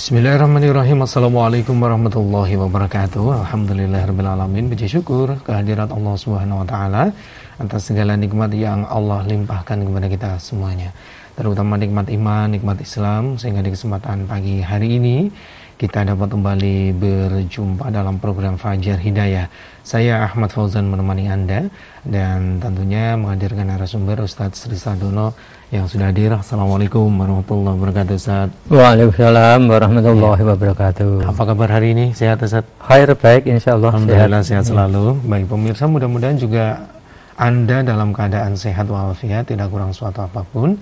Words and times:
Bismillahirrahmanirrahim. 0.00 1.04
Assalamualaikum 1.04 1.76
warahmatullahi 1.76 2.56
wabarakatuh. 2.56 3.44
Alhamdulillahirrahmanirrahim 3.44 4.72
Puji 4.72 4.88
syukur 4.88 5.36
kehadirat 5.44 5.92
Allah 5.92 6.16
subhanahu 6.16 6.64
wa 6.64 6.66
ta'ala 6.72 7.12
Atas 7.60 7.92
segala 7.92 8.16
nikmat 8.16 8.48
yang 8.56 8.88
Allah 8.88 9.20
limpahkan 9.28 9.76
kepada 9.76 10.08
kita 10.08 10.30
semuanya. 10.40 10.88
Terutama 11.36 11.76
nikmat 11.76 12.08
iman, 12.16 12.48
nikmat 12.48 12.80
Islam 12.80 13.36
Sehingga 13.36 13.60
di 13.60 13.76
kesempatan 13.76 14.24
pagi 14.24 14.64
hari 14.64 14.96
ini 14.96 15.28
kita 15.76 16.04
dapat 16.04 16.32
kembali 16.32 16.92
berjumpa 16.92 17.88
dalam 17.88 18.20
program 18.20 18.60
Fajar 18.60 19.00
Hidayah. 19.00 19.48
Saya 19.80 20.28
Ahmad 20.28 20.52
Fauzan 20.52 20.92
menemani 20.92 21.24
Anda 21.28 21.72
dan 22.04 22.60
tentunya 22.60 23.16
menghadirkan 23.16 23.72
narasumber 23.72 24.20
Ustadz 24.20 24.68
Sri 24.68 24.76
Sadono 24.76 25.32
yang 25.70 25.86
sudah 25.86 26.10
hadir. 26.10 26.34
Assalamualaikum 26.34 27.06
warahmatullahi 27.06 27.78
wabarakatuh 27.78 28.14
Ustadz. 28.18 28.54
Waalaikumsalam 28.74 29.70
warahmatullahi 29.70 30.42
ya. 30.42 30.46
wabarakatuh. 30.50 31.30
Apa 31.30 31.42
kabar 31.46 31.68
hari 31.70 31.94
ini? 31.94 32.10
Sehat 32.10 32.42
Ustadz? 32.42 32.66
Khair 32.82 33.14
baik 33.14 33.46
insya 33.46 33.78
Allah. 33.78 33.94
Alhamdulillah 33.94 34.42
sehat, 34.42 34.66
sehat 34.66 34.74
selalu. 34.74 35.22
Baik 35.22 35.46
pemirsa 35.46 35.86
mudah-mudahan 35.86 36.42
juga 36.42 36.90
Anda 37.38 37.86
dalam 37.86 38.10
keadaan 38.10 38.58
sehat 38.58 38.90
walafiat 38.90 39.46
tidak 39.46 39.70
kurang 39.70 39.94
suatu 39.94 40.26
apa 40.26 40.42
pun. 40.42 40.74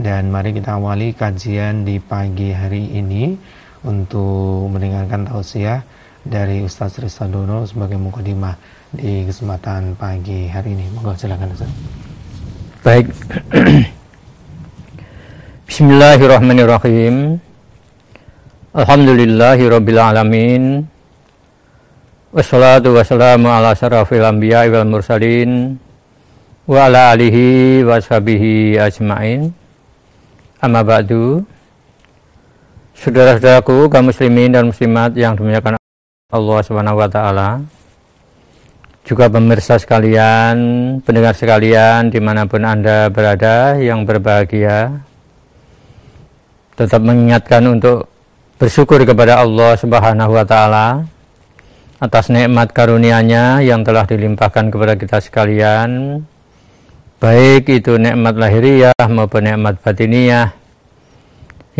Dan 0.00 0.32
mari 0.32 0.56
kita 0.56 0.80
awali 0.80 1.12
kajian 1.12 1.84
di 1.84 2.00
pagi 2.00 2.56
hari 2.56 2.96
ini 2.96 3.36
untuk 3.84 4.72
mendengarkan 4.72 5.28
tausiah 5.28 5.84
dari 6.24 6.64
Ustaz 6.64 6.96
Risadono 6.96 7.68
sebagai 7.68 8.00
mukadimah 8.00 8.56
di 8.88 9.28
kesempatan 9.28 10.00
pagi 10.00 10.48
hari 10.48 10.72
ini. 10.72 10.88
Monggo 10.96 11.12
silakan 11.12 11.52
Ustaz. 11.52 11.68
Baik. 12.80 13.12
Bismillahirrahmanirrahim. 15.70 17.38
Alhamdulillahi 18.74 19.70
rabbil 19.70 20.02
alamin. 20.02 20.62
Wassalatu 22.34 22.90
wassalamu 22.90 23.46
ala 23.46 23.70
syarafil 23.78 24.26
anbiya 24.26 24.66
wal 24.66 24.82
mursalin 24.82 25.78
wa 26.66 26.90
ala 26.90 27.14
alihi 27.14 27.86
wa 27.86 28.02
sahbihi 28.02 28.82
ajmain. 28.82 29.54
Amma 30.58 30.82
ba'du. 30.82 31.46
Saudara-saudaraku, 32.98 33.86
kaum 33.94 34.10
muslimin 34.10 34.50
dan 34.50 34.74
muslimat 34.74 35.14
yang 35.14 35.38
dimuliakan 35.38 35.78
Allah 36.34 36.58
Subhanahu 36.66 36.98
wa 36.98 37.06
taala. 37.06 37.62
Juga 39.06 39.30
pemirsa 39.30 39.78
sekalian, 39.78 40.58
pendengar 41.06 41.38
sekalian 41.38 42.10
di 42.10 42.18
mana 42.18 42.42
pun 42.42 42.66
Anda 42.66 43.06
berada 43.06 43.78
yang 43.78 44.02
berbahagia. 44.02 45.06
Tetap 46.80 47.04
mengingatkan 47.04 47.60
untuk 47.68 48.08
bersyukur 48.56 49.04
kepada 49.04 49.44
Allah 49.44 49.76
Subhanahu 49.76 50.32
wa 50.32 50.44
taala 50.48 51.04
atas 52.00 52.32
nikmat 52.32 52.72
karunia-Nya 52.72 53.60
yang 53.60 53.84
telah 53.84 54.08
dilimpahkan 54.08 54.72
kepada 54.72 54.96
kita 54.96 55.20
sekalian. 55.20 56.24
Baik 57.20 57.68
itu 57.68 58.00
nikmat 58.00 58.32
lahiriah 58.40 58.96
maupun 59.12 59.44
nikmat 59.44 59.76
batiniyah 59.84 60.56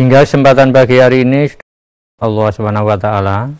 Hingga 0.01 0.25
kesempatan 0.25 0.73
pagi 0.73 0.97
hari 0.97 1.21
ini 1.21 1.45
Allah 2.17 2.49
Subhanahu 2.49 2.89
wa 2.89 2.97
taala 2.97 3.53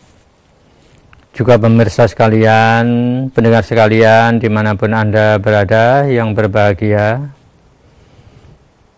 juga 1.37 1.61
pemirsa 1.61 2.09
sekalian, 2.09 2.85
pendengar 3.29 3.61
sekalian 3.61 4.41
di 4.41 4.49
mana 4.49 4.73
pun 4.73 4.89
Anda 4.89 5.37
berada 5.37 6.09
yang 6.09 6.33
berbahagia 6.33 7.29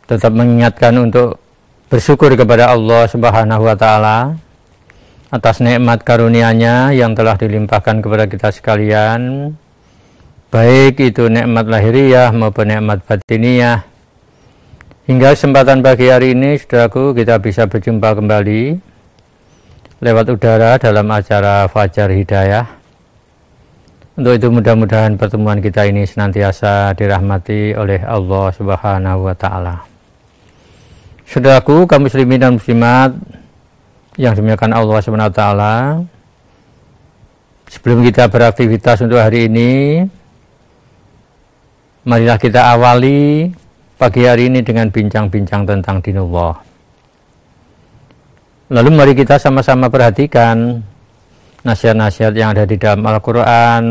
tetap 0.08 0.32
mengingatkan 0.32 0.96
untuk 1.04 1.43
bersyukur 1.94 2.34
kepada 2.34 2.74
Allah 2.74 3.06
Subhanahu 3.06 3.70
wa 3.70 3.78
taala 3.78 4.34
atas 5.30 5.62
nikmat 5.62 6.02
karunia-Nya 6.02 6.90
yang 6.90 7.14
telah 7.14 7.38
dilimpahkan 7.38 8.02
kepada 8.02 8.26
kita 8.26 8.50
sekalian 8.50 9.54
baik 10.50 10.98
itu 10.98 11.30
nikmat 11.30 11.70
lahiriah 11.70 12.34
maupun 12.34 12.74
nikmat 12.74 13.06
batiniyah 13.06 13.86
Hingga 15.04 15.36
kesempatan 15.36 15.84
pagi 15.84 16.08
hari 16.08 16.32
ini, 16.32 16.56
saudaraku, 16.56 17.12
kita 17.12 17.36
bisa 17.36 17.68
berjumpa 17.68 18.16
kembali 18.16 18.80
lewat 20.00 20.32
udara 20.32 20.80
dalam 20.80 21.12
acara 21.12 21.68
Fajar 21.68 22.08
Hidayah. 22.08 22.64
Untuk 24.16 24.40
itu 24.40 24.48
mudah-mudahan 24.48 25.20
pertemuan 25.20 25.60
kita 25.60 25.92
ini 25.92 26.08
senantiasa 26.08 26.96
dirahmati 26.96 27.76
oleh 27.76 28.00
Allah 28.00 28.48
Subhanahu 28.56 29.28
wa 29.28 29.36
taala. 29.36 29.93
Saudaraku, 31.28 31.88
kaum 31.88 32.06
muslimin 32.06 32.40
dan 32.40 32.60
muslimat 32.60 33.16
yang 34.20 34.38
dimuliakan 34.38 34.72
Allah 34.76 35.00
Subhanahu 35.02 35.32
wa 35.32 35.36
taala, 35.36 35.76
sebelum 37.72 38.06
kita 38.06 38.30
beraktivitas 38.30 39.02
untuk 39.02 39.18
hari 39.18 39.50
ini, 39.50 40.04
marilah 42.06 42.38
kita 42.38 42.76
awali 42.76 43.50
pagi 43.98 44.28
hari 44.28 44.52
ini 44.52 44.60
dengan 44.62 44.92
bincang-bincang 44.92 45.64
tentang 45.64 45.98
dinullah. 46.04 46.54
Lalu 48.74 48.90
mari 48.94 49.14
kita 49.16 49.40
sama-sama 49.40 49.88
perhatikan 49.88 50.82
nasihat-nasihat 51.64 52.34
yang 52.36 52.52
ada 52.52 52.68
di 52.68 52.76
dalam 52.76 53.06
Al-Quran 53.08 53.84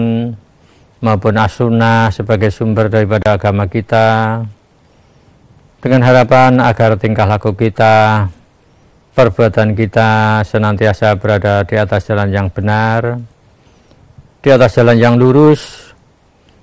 maupun 1.00 1.34
As-Sunnah 1.34 2.12
sebagai 2.12 2.52
sumber 2.52 2.92
daripada 2.92 3.34
agama 3.40 3.64
kita 3.66 4.38
dengan 5.82 6.06
harapan 6.06 6.62
agar 6.62 6.94
tingkah 6.94 7.26
laku 7.26 7.50
kita, 7.58 8.30
perbuatan 9.18 9.74
kita 9.74 10.40
senantiasa 10.46 11.18
berada 11.18 11.66
di 11.66 11.74
atas 11.74 12.06
jalan 12.06 12.30
yang 12.30 12.46
benar, 12.46 13.18
di 14.38 14.48
atas 14.54 14.78
jalan 14.78 14.94
yang 14.94 15.18
lurus, 15.18 15.90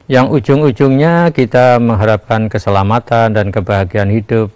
yang 0.07 0.31
ujung-ujungnya 0.31 1.35
kita 1.35 1.84
mengharapkan 1.84 2.47
keselamatan 2.47 3.35
dan 3.35 3.52
kebahagiaan 3.52 4.09
hidup 4.09 4.50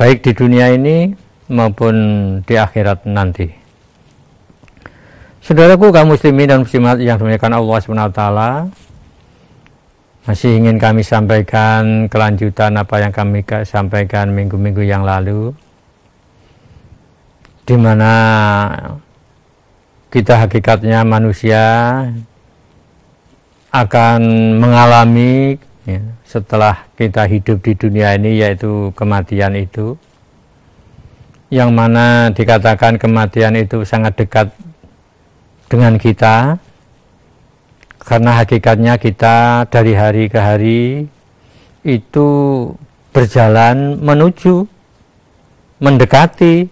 baik 0.00 0.24
di 0.24 0.32
dunia 0.32 0.72
ini 0.72 1.12
maupun 1.52 1.94
di 2.48 2.56
akhirat 2.56 3.04
nanti. 3.04 3.44
Saudaraku 5.44 5.92
kaum 5.92 6.16
muslimin 6.16 6.48
dan 6.48 6.64
muslimat 6.64 6.96
yang 6.96 7.20
dimuliakan 7.20 7.60
Allah 7.60 7.76
SWT 7.76 8.22
masih 10.28 10.60
ingin 10.60 10.76
kami 10.76 11.00
sampaikan 11.00 12.04
kelanjutan 12.12 12.76
apa 12.76 13.00
yang 13.00 13.12
kami 13.12 13.40
sampaikan 13.64 14.28
minggu-minggu 14.36 14.84
yang 14.84 15.00
lalu 15.00 15.56
di 17.64 17.76
mana 17.80 18.12
kita 20.12 20.44
hakikatnya 20.44 21.06
manusia 21.08 21.62
akan 23.70 24.20
mengalami 24.58 25.56
ya, 25.86 26.02
setelah 26.26 26.84
kita 26.98 27.24
hidup 27.24 27.62
di 27.62 27.72
dunia 27.78 28.18
ini 28.18 28.42
yaitu 28.42 28.90
kematian 28.98 29.56
itu 29.56 29.94
yang 31.48 31.72
mana 31.72 32.28
dikatakan 32.34 33.00
kematian 33.00 33.56
itu 33.56 33.86
sangat 33.88 34.20
dekat 34.20 34.52
dengan 35.70 35.96
kita 35.96 36.58
karena 38.00 38.40
hakikatnya 38.40 38.96
kita 38.96 39.68
dari 39.68 39.92
hari 39.92 40.24
ke 40.32 40.38
hari 40.40 40.82
itu 41.84 42.28
berjalan 43.12 44.00
menuju 44.00 44.64
mendekati 45.80 46.68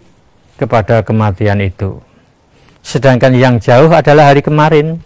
kepada 0.56 1.04
kematian 1.04 1.60
itu. 1.64 2.00
Sedangkan 2.84 3.36
yang 3.36 3.60
jauh 3.60 3.88
adalah 3.92 4.32
hari 4.32 4.40
kemarin. 4.40 5.00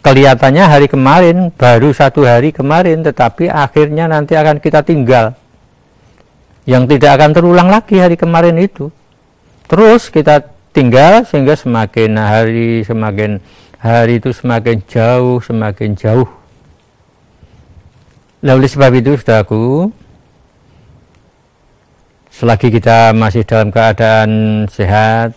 Kelihatannya 0.00 0.64
hari 0.64 0.88
kemarin 0.88 1.52
baru 1.52 1.92
satu 1.92 2.24
hari 2.24 2.56
kemarin 2.56 3.04
tetapi 3.04 3.52
akhirnya 3.52 4.08
nanti 4.08 4.32
akan 4.32 4.56
kita 4.56 4.80
tinggal. 4.80 5.36
Yang 6.64 6.96
tidak 6.96 7.20
akan 7.20 7.30
terulang 7.36 7.68
lagi 7.68 8.00
hari 8.00 8.16
kemarin 8.16 8.56
itu. 8.56 8.88
Terus 9.68 10.08
kita 10.08 10.40
tinggal 10.72 11.26
sehingga 11.28 11.54
semakin 11.58 12.16
hari 12.16 12.82
semakin 12.86 13.42
hari 13.80 14.20
itu 14.20 14.30
semakin 14.30 14.84
jauh 14.84 15.40
semakin 15.40 15.96
jauh. 15.96 16.28
Lalu 18.44 18.64
sebab 18.68 18.92
itu 18.96 19.16
saudaraku 19.20 19.92
selagi 22.40 22.72
kita 22.72 23.12
masih 23.12 23.44
dalam 23.44 23.68
keadaan 23.68 24.30
sehat 24.72 25.36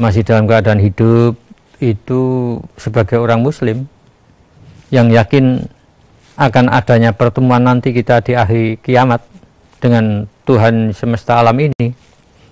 masih 0.00 0.24
dalam 0.24 0.48
keadaan 0.48 0.80
hidup 0.80 1.36
itu 1.84 2.56
sebagai 2.80 3.20
orang 3.20 3.44
muslim 3.44 3.84
yang 4.88 5.12
yakin 5.12 5.68
akan 6.38 6.72
adanya 6.72 7.12
pertemuan 7.12 7.60
nanti 7.60 7.92
kita 7.92 8.24
di 8.24 8.32
akhir 8.32 8.80
kiamat 8.80 9.20
dengan 9.82 10.24
Tuhan 10.48 10.96
semesta 10.96 11.44
alam 11.44 11.58
ini 11.60 11.92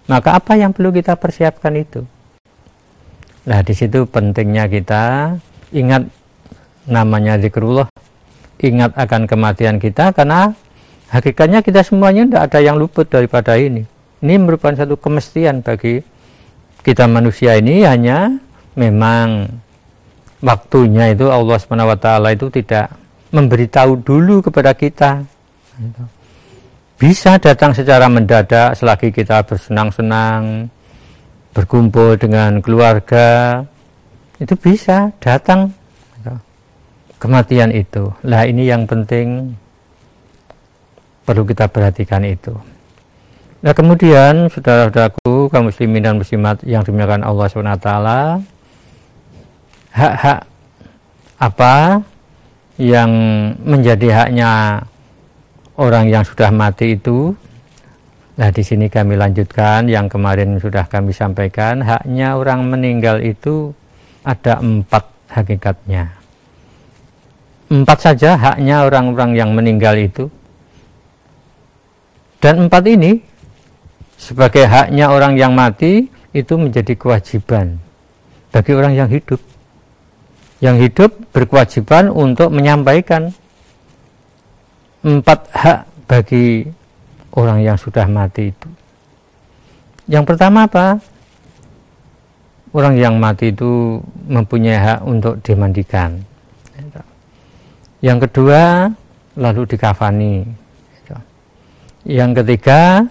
maka 0.04 0.36
apa 0.36 0.58
yang 0.58 0.76
perlu 0.76 0.92
kita 0.92 1.16
persiapkan 1.16 1.72
itu 1.80 2.04
nah 3.46 3.62
di 3.62 3.72
situ 3.72 4.02
pentingnya 4.10 4.66
kita 4.66 5.34
ingat 5.70 6.02
namanya 6.90 7.38
zikrullah 7.38 7.86
ingat 8.58 8.90
akan 8.98 9.30
kematian 9.30 9.78
kita 9.78 10.10
karena 10.10 10.50
hakikatnya 11.14 11.62
kita 11.62 11.86
semuanya 11.86 12.26
tidak 12.26 12.42
ada 12.50 12.58
yang 12.62 12.76
luput 12.76 13.06
daripada 13.06 13.54
ini 13.54 13.86
Ini 14.16 14.40
merupakan 14.40 14.74
satu 14.74 14.96
kemestian 14.96 15.60
bagi 15.60 16.00
kita 16.80 17.04
manusia 17.04 17.54
ini 17.60 17.84
hanya 17.84 18.32
memang 18.74 19.44
waktunya 20.40 21.12
itu 21.12 21.28
Allah 21.28 21.60
SWT 21.60 22.08
itu 22.32 22.46
tidak 22.48 22.86
memberitahu 23.34 24.00
dulu 24.00 24.40
kepada 24.44 24.72
kita. 24.72 25.20
Bisa 26.96 27.36
datang 27.36 27.76
secara 27.76 28.08
mendadak 28.08 28.72
selagi 28.72 29.12
kita 29.12 29.44
bersenang-senang, 29.44 30.72
berkumpul 31.56 32.20
dengan 32.20 32.60
keluarga, 32.60 33.64
itu 34.36 34.52
bisa 34.60 35.08
datang 35.24 35.72
kematian 37.16 37.72
itu. 37.72 38.12
Lah 38.28 38.44
ini 38.44 38.68
yang 38.68 38.84
penting 38.84 39.56
perlu 41.24 41.48
kita 41.48 41.64
perhatikan 41.72 42.20
itu. 42.28 42.52
Nah 43.64 43.72
kemudian 43.72 44.52
saudara-saudaraku 44.52 45.48
kaum 45.48 45.72
muslimin 45.72 46.04
dan 46.04 46.20
muslimat 46.20 46.60
yang 46.62 46.84
dimuliakan 46.84 47.24
Allah 47.24 47.46
SWT 47.48 47.88
hak-hak 49.96 50.40
apa 51.40 52.04
yang 52.76 53.10
menjadi 53.64 54.12
haknya 54.12 54.84
orang 55.80 56.12
yang 56.12 56.20
sudah 56.20 56.52
mati 56.52 57.00
itu 57.00 57.32
Nah 58.36 58.52
di 58.52 58.62
sini 58.62 58.86
kami 58.92 59.16
lanjutkan. 59.16 59.88
Yang 59.88 60.16
kemarin 60.16 60.60
sudah 60.60 60.84
kami 60.84 61.16
sampaikan 61.16 61.80
haknya 61.80 62.36
orang 62.36 62.68
meninggal 62.68 63.24
itu 63.24 63.72
ada 64.20 64.60
empat 64.60 65.08
hakikatnya. 65.32 66.12
Empat 67.72 67.98
saja 67.98 68.36
haknya 68.36 68.84
orang-orang 68.86 69.32
yang 69.34 69.50
meninggal 69.56 69.96
itu. 69.96 70.28
Dan 72.38 72.68
empat 72.68 72.84
ini 72.86 73.18
sebagai 74.20 74.68
haknya 74.68 75.10
orang 75.10 75.34
yang 75.40 75.56
mati 75.56 76.06
itu 76.36 76.54
menjadi 76.60 76.92
kewajiban 76.94 77.80
bagi 78.52 78.72
orang 78.76 78.92
yang 78.92 79.08
hidup. 79.08 79.40
Yang 80.60 80.76
hidup 80.88 81.10
berkewajiban 81.32 82.12
untuk 82.12 82.52
menyampaikan 82.52 83.32
empat 85.04 85.40
hak 85.52 85.80
bagi 86.08 86.68
orang 87.36 87.62
yang 87.62 87.76
sudah 87.76 88.08
mati 88.08 88.50
itu. 88.50 88.68
Yang 90.08 90.24
pertama 90.34 90.64
apa? 90.64 90.98
Orang 92.72 92.98
yang 92.98 93.16
mati 93.16 93.52
itu 93.52 94.00
mempunyai 94.28 94.76
hak 94.76 95.00
untuk 95.06 95.38
dimandikan. 95.44 96.20
Yang 98.04 98.28
kedua, 98.28 98.92
lalu 99.36 99.62
dikafani. 99.64 100.44
Yang 102.06 102.30
ketiga, 102.42 103.02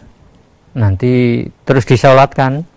nanti 0.75 1.43
terus 1.63 1.87
disolatkan 1.87 2.67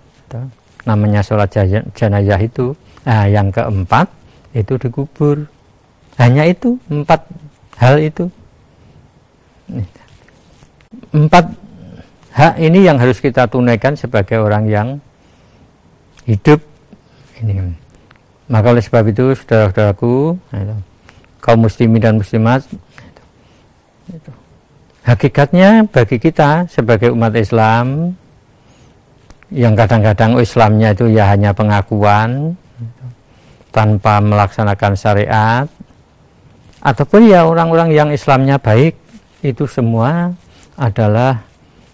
namanya 0.87 1.21
sholat 1.21 1.51
jenazah 1.93 2.41
itu 2.41 2.73
nah 3.03 3.27
yang 3.27 3.51
keempat 3.51 4.07
itu 4.55 4.79
dikubur 4.81 5.45
hanya 6.17 6.47
itu 6.47 6.79
empat 6.89 7.27
hal 7.77 7.99
itu 8.01 8.31
empat 11.13 11.45
hak 12.33 12.55
ini 12.61 12.87
yang 12.87 12.97
harus 12.97 13.21
kita 13.21 13.49
tunaikan 13.49 13.97
sebagai 13.97 14.41
orang 14.41 14.65
yang 14.69 14.89
hidup. 16.29 16.61
Ini. 17.39 17.73
Maka 18.49 18.67
oleh 18.73 18.83
sebab 18.83 19.05
itu 19.13 19.37
saudara-saudaraku 19.37 20.37
kaum 21.39 21.61
muslimin 21.63 22.01
dan 22.01 22.17
muslimat 22.17 22.65
Hakikatnya 25.09 25.89
bagi 25.89 26.21
kita 26.21 26.69
sebagai 26.69 27.09
umat 27.17 27.33
Islam 27.33 28.13
yang 29.49 29.73
kadang-kadang 29.73 30.37
Islamnya 30.37 30.93
itu 30.93 31.09
ya 31.09 31.33
hanya 31.33 31.57
pengakuan 31.57 32.53
tanpa 33.73 34.21
melaksanakan 34.21 34.93
syariat 34.93 35.65
ataupun 36.85 37.25
ya 37.25 37.49
orang-orang 37.49 37.89
yang 37.89 38.09
Islamnya 38.13 38.61
baik 38.61 39.01
itu 39.41 39.65
semua 39.65 40.37
adalah 40.79 41.43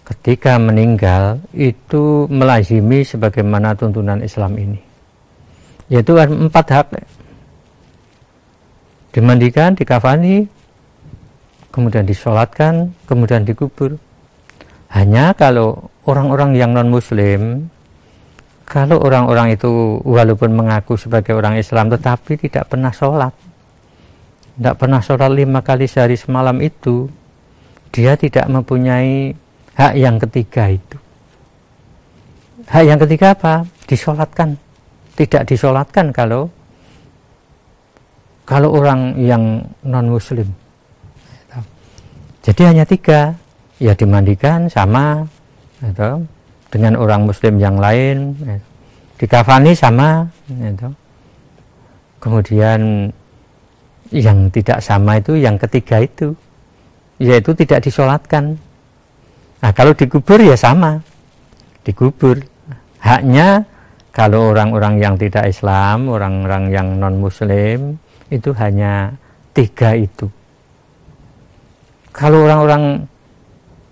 ketika 0.05 0.61
meninggal 0.61 1.41
itu 1.57 2.29
melazimi 2.29 3.01
sebagaimana 3.01 3.73
tuntunan 3.73 4.21
Islam 4.21 4.53
ini. 4.61 4.79
Yaitu 5.89 6.13
empat 6.13 6.65
hak. 6.69 6.87
Dimandikan, 9.09 9.73
dikafani, 9.73 10.45
kemudian 11.73 12.05
disolatkan, 12.05 12.93
kemudian 13.09 13.41
dikubur. 13.41 13.97
Hanya 14.93 15.33
kalau 15.33 15.89
orang-orang 16.05 16.53
yang 16.55 16.71
non-muslim, 16.71 17.67
kalau 18.65 19.01
orang-orang 19.01 19.53
itu 19.57 20.01
walaupun 20.01 20.53
mengaku 20.53 20.95
sebagai 20.97 21.35
orang 21.35 21.57
Islam 21.59 21.89
tetapi 21.91 22.37
tidak 22.37 22.69
pernah 22.69 22.89
sholat, 22.89 23.33
tidak 24.55 24.75
pernah 24.79 24.99
sholat 25.03 25.31
lima 25.31 25.59
kali 25.61 25.85
sehari 25.85 26.15
semalam 26.15 26.57
itu, 26.63 27.11
dia 27.95 28.19
tidak 28.19 28.51
mempunyai 28.51 29.31
hak 29.79 29.93
yang 29.95 30.19
ketiga 30.19 30.67
itu. 30.67 30.97
Hak 32.67 32.83
yang 32.83 32.99
ketiga 32.99 33.31
apa? 33.31 33.63
Disolatkan. 33.87 34.59
Tidak 35.15 35.47
disolatkan 35.47 36.11
kalau 36.11 36.51
kalau 38.43 38.75
orang 38.75 39.15
yang 39.15 39.63
non 39.87 40.11
muslim 40.11 40.51
jadi 42.45 42.61
hanya 42.69 42.85
tiga, 42.85 43.33
ya 43.81 43.97
dimandikan 43.97 44.69
sama 44.69 45.25
gitu, 45.81 46.21
dengan 46.69 46.93
orang 46.93 47.25
Muslim 47.25 47.57
yang 47.57 47.81
lain, 47.81 48.37
gitu. 48.37 48.65
dikafani 49.25 49.73
sama, 49.73 50.29
gitu. 50.45 50.93
kemudian 52.21 53.09
yang 54.13 54.45
tidak 54.53 54.77
sama 54.77 55.17
itu 55.17 55.41
yang 55.41 55.57
ketiga 55.57 56.05
itu, 56.05 56.37
yaitu 57.21 57.55
tidak 57.55 57.83
disolatkan. 57.85 58.59
Nah 59.63 59.71
kalau 59.71 59.95
dikubur 59.95 60.39
ya 60.41 60.57
sama, 60.57 60.99
dikubur. 61.87 62.41
Haknya 62.99 63.61
kalau 64.09 64.49
orang-orang 64.49 64.97
yang 64.97 65.13
tidak 65.13 65.45
Islam, 65.45 66.09
orang-orang 66.09 66.73
yang 66.73 66.97
non 66.97 67.21
Muslim 67.21 68.01
itu 68.33 68.49
hanya 68.57 69.13
tiga 69.53 69.93
itu 69.93 70.25
kalau 72.15 72.47
orang-orang 72.47 73.03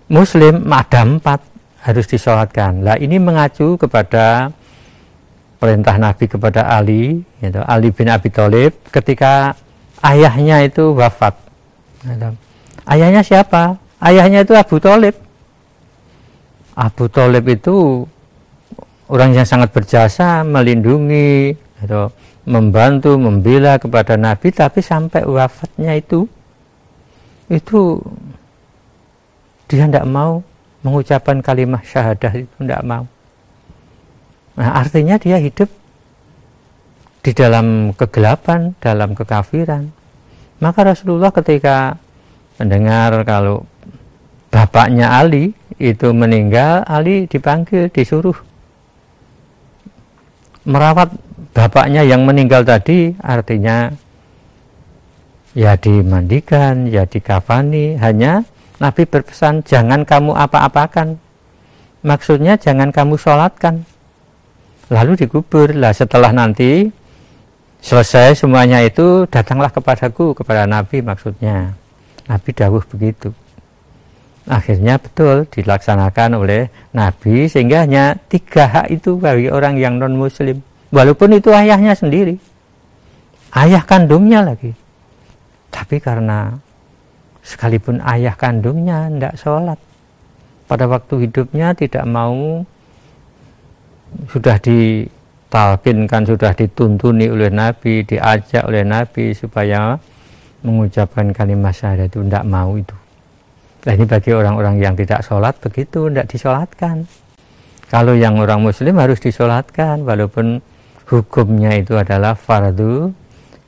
muslim 0.08 0.64
ada 0.72 1.04
empat 1.04 1.40
harus 1.84 2.06
disolatkan 2.08 2.80
lah 2.80 2.96
ini 2.96 3.20
mengacu 3.20 3.76
kepada 3.76 4.48
perintah 5.60 5.96
Nabi 6.00 6.24
kepada 6.24 6.68
Ali 6.72 7.20
yaitu 7.44 7.60
Ali 7.64 7.92
bin 7.92 8.08
Abi 8.08 8.28
Thalib 8.32 8.72
ketika 8.88 9.52
ayahnya 10.00 10.64
itu 10.64 10.96
wafat 10.96 11.36
gitu. 12.04 12.32
Ayahnya 12.88 13.22
siapa 13.24 13.78
ayahnya 14.02 14.44
itu 14.44 14.52
Abu 14.56 14.76
Thalib 14.80 15.16
Abu 16.74 17.06
Thalib 17.06 17.44
itu 17.46 18.04
orang 19.08 19.36
yang 19.36 19.46
sangat 19.46 19.70
berjasa 19.70 20.42
melindungi 20.42 21.54
gitu, 21.54 22.10
membantu 22.48 23.14
membela 23.20 23.78
kepada 23.78 24.18
Nabi 24.18 24.50
tapi 24.50 24.80
sampai 24.80 25.22
wafatnya 25.24 25.94
itu 25.96 26.26
itu 27.52 28.00
dia 29.68 29.86
tidak 29.86 30.06
mau 30.08 30.40
mengucapkan 30.84 31.40
kalimat 31.40 31.80
syahadah 31.80 32.32
itu 32.44 32.54
tidak 32.60 32.82
mau. 32.84 33.04
Nah, 34.54 34.70
artinya 34.84 35.16
dia 35.16 35.40
hidup 35.40 35.66
di 37.24 37.32
dalam 37.32 37.96
kegelapan, 37.96 38.76
dalam 38.78 39.16
kekafiran. 39.16 39.88
Maka 40.60 40.94
Rasulullah 40.94 41.32
ketika 41.32 41.96
mendengar 42.60 43.24
kalau 43.26 43.66
bapaknya 44.50 45.10
Ali 45.10 45.54
itu 45.78 46.14
meninggal, 46.14 46.86
Ali 46.86 47.26
dipanggil, 47.26 47.90
disuruh 47.90 48.36
merawat 50.64 51.10
bapaknya 51.52 52.06
yang 52.06 52.22
meninggal 52.22 52.62
tadi, 52.62 53.12
artinya 53.20 53.90
ya 55.54 55.74
dimandikan, 55.78 56.86
ya 56.90 57.06
dikafani, 57.06 57.98
hanya 57.98 58.46
Nabi 58.82 59.06
berpesan 59.06 59.62
jangan 59.62 60.02
kamu 60.02 60.34
apa-apakan. 60.34 61.16
Maksudnya 62.04 62.58
jangan 62.58 62.90
kamu 62.90 63.16
sholatkan. 63.16 63.86
Lalu 64.92 65.24
dikubur. 65.24 65.72
Lah 65.72 65.94
setelah 65.94 66.34
nanti 66.34 66.90
selesai 67.80 68.36
semuanya 68.36 68.84
itu 68.84 69.24
datanglah 69.30 69.72
kepadaku 69.72 70.36
kepada 70.36 70.68
Nabi 70.68 71.00
maksudnya. 71.00 71.72
Nabi 72.30 72.50
dawuh 72.52 72.84
begitu. 72.88 73.30
Akhirnya 74.44 75.00
betul 75.00 75.48
dilaksanakan 75.48 76.36
oleh 76.36 76.68
Nabi 76.92 77.48
sehingga 77.48 77.88
hanya 77.88 78.16
tiga 78.28 78.68
hak 78.68 78.86
itu 78.92 79.16
bagi 79.16 79.48
orang 79.48 79.80
yang 79.80 79.96
non 79.96 80.16
muslim. 80.16 80.60
Walaupun 80.92 81.36
itu 81.36 81.48
ayahnya 81.52 81.96
sendiri. 81.96 82.36
Ayah 83.56 83.86
kandungnya 83.86 84.44
lagi 84.44 84.84
tapi 85.74 85.98
karena 85.98 86.54
sekalipun 87.42 87.98
ayah 88.06 88.38
kandungnya 88.38 89.10
tidak 89.10 89.34
sholat, 89.42 89.78
pada 90.70 90.86
waktu 90.86 91.26
hidupnya 91.26 91.74
tidak 91.74 92.06
mau 92.06 92.62
sudah 94.30 94.54
ditalkinkan, 94.62 96.22
sudah 96.30 96.54
dituntuni 96.54 97.26
oleh 97.26 97.50
Nabi, 97.50 98.06
diajak 98.06 98.62
oleh 98.62 98.86
Nabi 98.86 99.34
supaya 99.34 99.98
mengucapkan 100.64 101.30
kalimat 101.30 101.76
syahadat 101.76 102.08
itu 102.08 102.24
tidak 102.24 102.44
mau 102.48 102.74
itu. 102.74 102.96
Nah 103.84 103.92
ini 103.92 104.08
bagi 104.08 104.32
orang-orang 104.32 104.80
yang 104.80 104.96
tidak 104.96 105.20
sholat 105.20 105.54
begitu, 105.60 106.08
tidak 106.08 106.26
disolatkan. 106.32 107.04
Kalau 107.92 108.16
yang 108.16 108.40
orang 108.40 108.64
muslim 108.64 108.96
harus 108.96 109.20
disolatkan, 109.20 110.02
walaupun 110.08 110.64
hukumnya 111.04 111.76
itu 111.76 111.94
adalah 112.00 112.32
fardu 112.32 113.12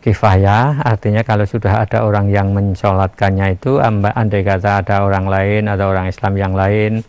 kifayah, 0.01 0.81
artinya 0.83 1.21
kalau 1.21 1.45
sudah 1.45 1.85
ada 1.85 2.09
orang 2.09 2.33
yang 2.33 2.49
mensolatkannya 2.57 3.61
itu, 3.61 3.77
andai 3.83 4.41
kata 4.41 4.81
ada 4.81 5.05
orang 5.05 5.29
lain, 5.29 5.69
ada 5.69 5.85
orang 5.85 6.09
Islam 6.09 6.33
yang 6.41 6.57
lain, 6.57 7.05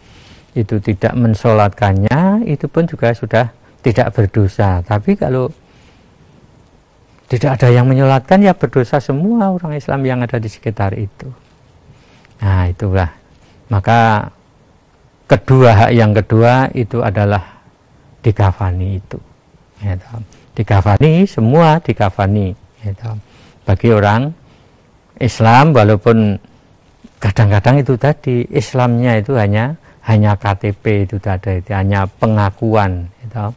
itu 0.51 0.75
tidak 0.83 1.15
mensolatkannya, 1.15 2.43
itu 2.43 2.67
pun 2.67 2.83
juga 2.89 3.15
sudah 3.15 3.53
tidak 3.85 4.11
berdosa. 4.11 4.83
Tapi 4.83 5.15
kalau 5.15 5.47
tidak 7.27 7.59
ada 7.59 7.67
yang 7.67 7.85
menyolatkan, 7.87 8.39
ya 8.39 8.55
berdosa 8.55 9.03
semua 9.03 9.51
orang 9.51 9.75
Islam 9.75 9.99
yang 10.07 10.19
ada 10.23 10.39
di 10.39 10.47
sekitar 10.47 10.95
itu. 10.95 11.27
Nah 12.39 12.71
itulah. 12.71 13.11
Maka 13.67 14.31
kedua 15.27 15.75
hak 15.75 15.91
yang 15.91 16.15
kedua 16.15 16.71
itu 16.71 17.03
adalah 17.03 17.43
dikafani 18.23 18.95
itu. 18.95 19.19
Ya, 19.83 19.99
dikafani 20.55 21.27
semua 21.27 21.83
dikafani. 21.83 22.55
Ya, 22.81 22.95
bagi 23.67 23.91
orang 23.91 24.31
Islam 25.19 25.75
walaupun 25.75 26.39
kadang-kadang 27.19 27.83
itu 27.83 27.99
tadi 27.99 28.47
Islamnya 28.47 29.19
itu 29.19 29.35
hanya 29.35 29.75
hanya 30.07 30.39
KTP 30.39 31.03
itu 31.03 31.19
tadi 31.19 31.59
hanya 31.67 32.07
pengakuan 32.07 33.11
gitu. 33.19 33.51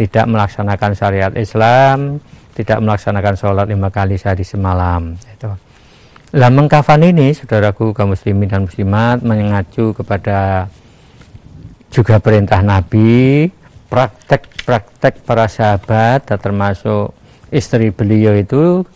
tidak 0.00 0.24
melaksanakan 0.32 0.96
syariat 0.96 1.32
Islam 1.36 2.16
tidak 2.60 2.84
melaksanakan 2.84 3.34
sholat 3.40 3.66
lima 3.66 3.88
kali 3.88 4.20
sehari 4.20 4.44
semalam 4.44 5.16
gitu. 5.16 5.48
Lah 6.30 6.46
mengkafan 6.46 7.02
ini, 7.02 7.34
saudaraku 7.34 7.90
kaum 7.90 8.14
muslimin 8.14 8.46
dan 8.46 8.62
muslimat 8.62 9.18
mengacu 9.26 9.90
kepada 9.90 10.70
juga 11.90 12.22
perintah 12.22 12.62
Nabi, 12.62 13.50
praktek-praktek 13.90 15.26
para 15.26 15.50
sahabat, 15.50 16.30
termasuk 16.30 17.10
istri 17.50 17.90
beliau 17.90 18.38
itu, 18.38 18.86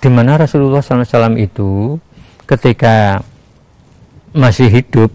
di 0.00 0.08
mana 0.08 0.40
Rasulullah 0.40 0.80
SAW 0.80 1.36
itu 1.36 2.00
ketika 2.48 3.20
masih 4.32 4.72
hidup, 4.72 5.12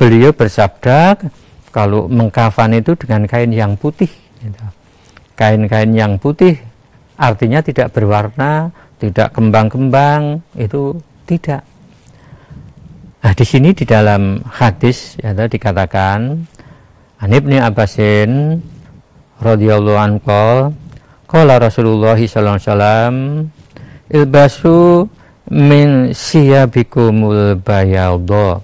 beliau 0.00 0.32
bersabda 0.32 1.20
kalau 1.68 2.08
mengkafan 2.08 2.80
itu 2.80 2.96
dengan 2.96 3.28
kain 3.28 3.52
yang 3.52 3.76
putih. 3.76 4.08
Gitu. 4.40 4.64
Kain-kain 5.36 5.92
yang 5.92 6.16
putih 6.16 6.56
artinya 7.16 7.64
tidak 7.64 7.92
berwarna, 7.96 8.68
tidak 9.00 9.32
kembang-kembang 9.32 10.40
itu 10.56 10.96
tidak. 11.28 11.64
Nah, 13.26 13.32
di 13.34 13.42
sini 13.42 13.74
di 13.74 13.82
dalam 13.82 14.38
hadis 14.46 15.18
ya 15.18 15.34
dikatakan 15.34 16.46
Anibni 17.18 17.58
Abbasin 17.58 18.60
radhiyallahu 19.42 19.98
anhu 19.98 20.20
qala 21.26 21.58
Rasulullah 21.58 22.14
sallallahu 22.14 22.54
alaihi 22.54 22.68
wasallam 22.70 23.14
ilbasu 24.14 25.10
min 25.50 26.14
siyabikumul 26.14 27.58
bayadha 27.66 28.62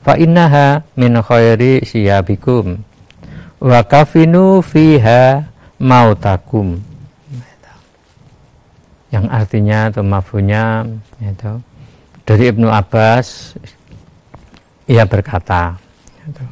fa 0.00 0.16
innaha 0.16 0.80
min 0.96 1.20
khairi 1.20 1.84
siyabikum 1.84 2.80
wa 3.60 3.78
kafinu 3.84 4.64
fiha 4.64 5.44
mautakum 5.76 6.80
yang 9.08 9.26
artinya 9.32 9.88
atau 9.88 10.04
mafunya 10.04 10.84
itu 11.20 11.52
dari 12.28 12.44
Ibnu 12.52 12.68
Abbas 12.68 13.56
ia 14.84 15.04
berkata 15.08 15.80
itu, 16.28 16.44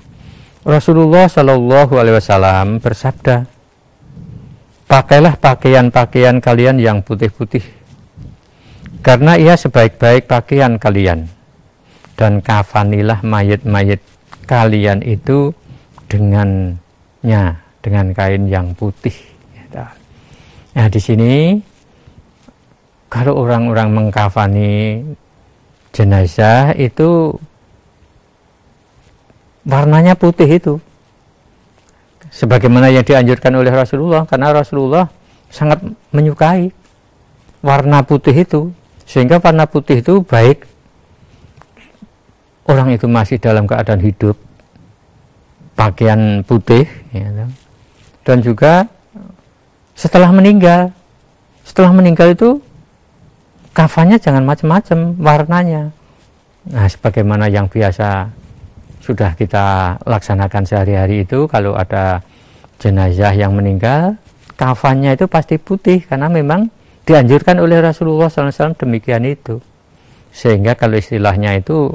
Rasulullah 0.65 1.29
Shallallahu 1.29 1.93
Alaihi 2.01 2.17
Wasallam 2.17 2.81
bersabda 2.81 3.45
pakailah 4.89 5.37
pakaian-pakaian 5.37 6.41
kalian 6.41 6.81
yang 6.81 7.05
putih-putih 7.05 7.63
karena 9.05 9.37
ia 9.37 9.55
sebaik-baik 9.55 10.27
pakaian 10.27 10.81
kalian 10.81 11.29
dan 12.17 12.41
kafanilah 12.41 13.21
mayit-mayit 13.21 14.01
kalian 14.49 15.05
itu 15.05 15.53
dengannya 16.09 17.61
dengan 17.85 18.07
kain 18.17 18.49
yang 18.49 18.73
putih. 18.73 19.15
Nah 20.77 20.89
di 20.89 21.01
sini 21.01 21.61
kalau 23.07 23.39
orang-orang 23.39 23.89
mengkafani 23.95 25.03
jenazah 25.95 26.75
itu 26.75 27.35
warnanya 29.63 30.19
putih 30.19 30.47
itu. 30.47 30.75
Sebagaimana 32.31 32.93
yang 32.93 33.07
dianjurkan 33.07 33.55
oleh 33.57 33.73
Rasulullah 33.73 34.29
karena 34.29 34.53
Rasulullah 34.53 35.07
sangat 35.49 35.81
menyukai 36.13 36.69
warna 37.65 38.05
putih 38.05 38.35
itu. 38.35 38.69
Sehingga 39.07 39.39
warna 39.39 39.65
putih 39.71 40.03
itu 40.03 40.21
baik 40.27 40.67
orang 42.67 42.93
itu 42.99 43.07
masih 43.07 43.39
dalam 43.39 43.65
keadaan 43.65 44.03
hidup 44.03 44.35
pakaian 45.79 46.43
putih 46.43 46.89
ya, 47.15 47.47
dan 48.27 48.43
juga 48.43 48.91
setelah 49.95 50.35
meninggal. 50.35 50.91
Setelah 51.63 51.95
meninggal 51.95 52.35
itu 52.35 52.59
kafannya 53.77 54.17
jangan 54.17 54.49
macam-macam 54.49 54.99
warnanya. 55.21 55.93
Nah 56.73 56.89
sebagaimana 56.89 57.53
yang 57.53 57.69
biasa 57.69 58.33
sudah 59.05 59.37
kita 59.37 60.01
laksanakan 60.09 60.65
sehari-hari 60.65 61.29
itu 61.29 61.45
kalau 61.47 61.77
ada 61.77 62.25
jenazah 62.81 63.37
yang 63.37 63.53
meninggal 63.53 64.17
kafannya 64.57 65.15
itu 65.15 65.29
pasti 65.29 65.61
putih 65.61 66.01
karena 66.09 66.33
memang 66.33 66.73
dianjurkan 67.07 67.61
oleh 67.61 67.79
Rasulullah 67.85 68.33
SAW 68.33 68.75
demikian 68.75 69.29
itu. 69.29 69.61
Sehingga 70.33 70.75
kalau 70.75 70.97
istilahnya 70.97 71.61
itu 71.61 71.93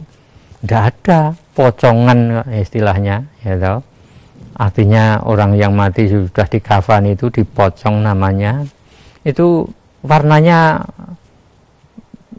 tidak 0.62 0.94
ada 0.94 1.20
pocongan 1.58 2.46
istilahnya 2.54 3.26
ya 3.42 3.58
tahu 3.58 3.80
artinya 4.62 5.18
orang 5.26 5.58
yang 5.58 5.74
mati 5.74 6.06
sudah 6.06 6.46
di 6.46 6.62
kafan 6.62 7.10
itu 7.10 7.34
dipocong 7.34 8.06
namanya. 8.06 8.62
Itu 9.26 9.66
warnanya 10.06 10.86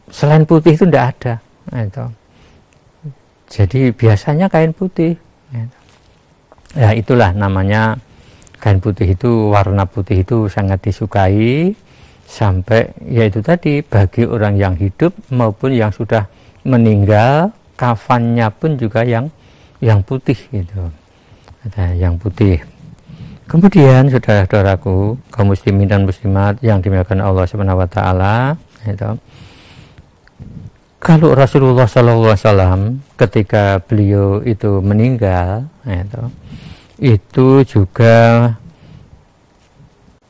selain 0.09 0.43
putih 0.43 0.75
itu 0.75 0.83
tidak 0.89 1.05
ada. 1.15 1.33
Itu. 1.79 2.05
jadi 3.47 3.95
biasanya 3.95 4.51
kain 4.51 4.75
putih. 4.75 5.15
Ya 6.73 6.89
itulah 6.97 7.31
namanya 7.31 8.01
kain 8.57 8.81
putih 8.81 9.13
itu 9.13 9.53
warna 9.53 9.85
putih 9.85 10.25
itu 10.25 10.49
sangat 10.49 10.81
disukai 10.81 11.77
sampai 12.25 12.89
yaitu 13.05 13.45
tadi 13.45 13.85
bagi 13.85 14.25
orang 14.25 14.57
yang 14.57 14.73
hidup 14.73 15.13
maupun 15.29 15.75
yang 15.75 15.93
sudah 15.93 16.25
meninggal 16.65 17.53
kafannya 17.77 18.49
pun 18.49 18.79
juga 18.79 19.05
yang 19.05 19.29
yang 19.83 20.01
putih 20.01 20.39
gitu. 20.49 20.89
Yang 21.77 22.13
putih. 22.19 22.57
Kemudian 23.43 24.07
saudara-saudaraku 24.09 25.19
kaum 25.29 25.51
muslimin 25.51 25.85
dan 25.85 26.07
muslimat 26.07 26.57
yang 26.63 26.79
dimuliakan 26.79 27.19
Allah 27.21 27.45
Subhanahu 27.45 27.83
wa 27.83 27.89
taala 27.91 28.55
itu 28.87 29.19
kalau 31.03 31.35
Rasulullah 31.35 31.83
SAW 31.83 32.95
ketika 33.19 33.83
beliau 33.83 34.39
itu 34.47 34.79
meninggal 34.79 35.67
itu, 35.83 36.23
itu 37.03 37.47
juga 37.67 38.47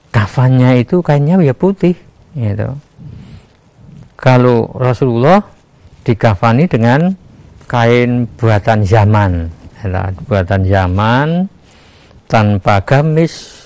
kafannya 0.09 0.81
itu 0.81 0.97
kainnya 1.05 1.37
ya 1.45 1.53
putih 1.53 1.93
itu. 2.33 2.73
Kalau 4.17 4.73
Rasulullah 4.73 5.45
dikafani 6.01 6.65
dengan 6.65 7.13
kain 7.69 8.25
buatan 8.33 8.81
zaman 8.81 9.53
ya, 9.85 10.09
buatan 10.25 10.61
zaman 10.65 11.27
tanpa 12.25 12.81
gamis 12.81 13.61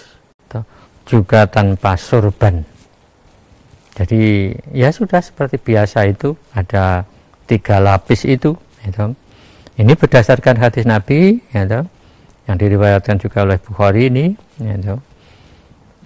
juga 1.07 1.47
tanpa 1.47 1.95
surban 1.95 2.67
jadi 3.97 4.53
ya 4.77 4.93
sudah 4.93 5.25
seperti 5.25 5.57
biasa 5.57 6.05
itu 6.05 6.37
ada 6.53 7.01
tiga 7.49 7.81
lapis 7.81 8.29
itu. 8.29 8.53
Gitu. 8.85 9.05
Ini 9.77 9.93
berdasarkan 9.97 10.61
hadis 10.61 10.85
Nabi 10.85 11.41
gitu, 11.49 11.81
yang 12.45 12.57
diriwayatkan 12.61 13.17
juga 13.17 13.41
oleh 13.41 13.57
Bukhari 13.57 14.13
ini. 14.13 14.37
Gitu. 14.61 14.93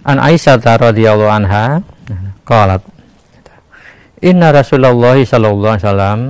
An 0.08 0.16
Aisyah 0.18 0.56
radhiyallahu 0.58 1.30
anha 1.30 1.84
qalat 2.48 2.80
Inna 4.22 4.54
Rasulullah 4.54 5.18
sallallahu 5.18 5.74
alaihi 5.76 5.86
wasallam 5.86 6.20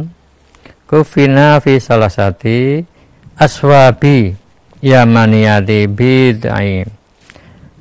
kufina 0.88 1.60
fi 1.60 1.76
salasati 1.76 2.84
aswabi 3.36 4.32
yamaniyati 4.80 5.88
bid'ai 5.88 6.84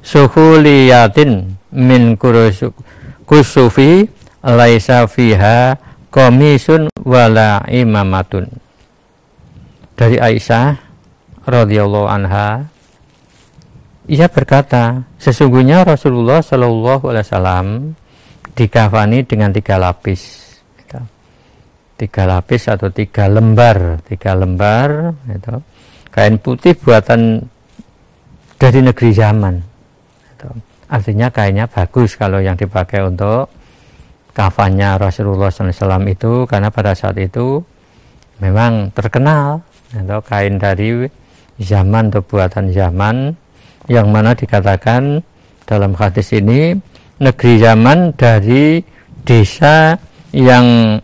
suhuliyatin 0.03 1.55
min 1.75 2.15
kusufi 3.31 4.11
laisa 4.43 5.07
fiha 5.07 5.79
komisun 6.11 6.91
wala 7.07 7.63
imamatun. 7.71 8.51
Dari 9.95 10.19
Aisyah 10.19 10.75
radhiyallahu 11.47 12.11
anha 12.11 12.67
ia 14.11 14.27
berkata 14.27 15.07
sesungguhnya 15.15 15.87
Rasulullah 15.87 16.43
Shallallahu 16.43 17.07
alaihi 17.07 17.25
wasallam 17.31 17.67
dikafani 18.51 19.23
dengan 19.23 19.55
tiga 19.55 19.79
lapis. 19.79 20.51
Tiga 21.95 22.25
lapis 22.25 22.65
atau 22.65 22.89
tiga 22.89 23.29
lembar 23.29 24.01
tiga 24.09 24.33
lembar 24.33 25.13
itu 25.29 25.61
kain 26.09 26.41
putih 26.41 26.73
buatan 26.73 27.45
dari 28.57 28.81
negeri 28.81 29.13
zaman. 29.13 29.70
Artinya 30.91 31.31
kainnya 31.31 31.71
bagus 31.71 32.19
kalau 32.19 32.43
yang 32.43 32.59
dipakai 32.59 32.99
untuk 33.07 33.47
kafannya 34.35 34.99
Rasulullah 34.99 35.47
SAW 35.47 36.03
itu 36.11 36.43
karena 36.43 36.67
pada 36.67 36.91
saat 36.91 37.15
itu 37.15 37.63
memang 38.43 38.91
terkenal 38.91 39.63
itu 39.91 40.19
kain 40.27 40.59
dari 40.59 41.07
zaman 41.59 42.11
atau 42.11 42.23
buatan 42.23 42.75
zaman 42.75 43.31
yang 43.87 44.11
mana 44.11 44.35
dikatakan 44.35 45.23
dalam 45.67 45.95
hadis 45.95 46.35
ini 46.35 46.75
negeri 47.19 47.59
zaman 47.59 48.11
dari 48.15 48.83
desa 49.23 49.95
yang 50.35 50.97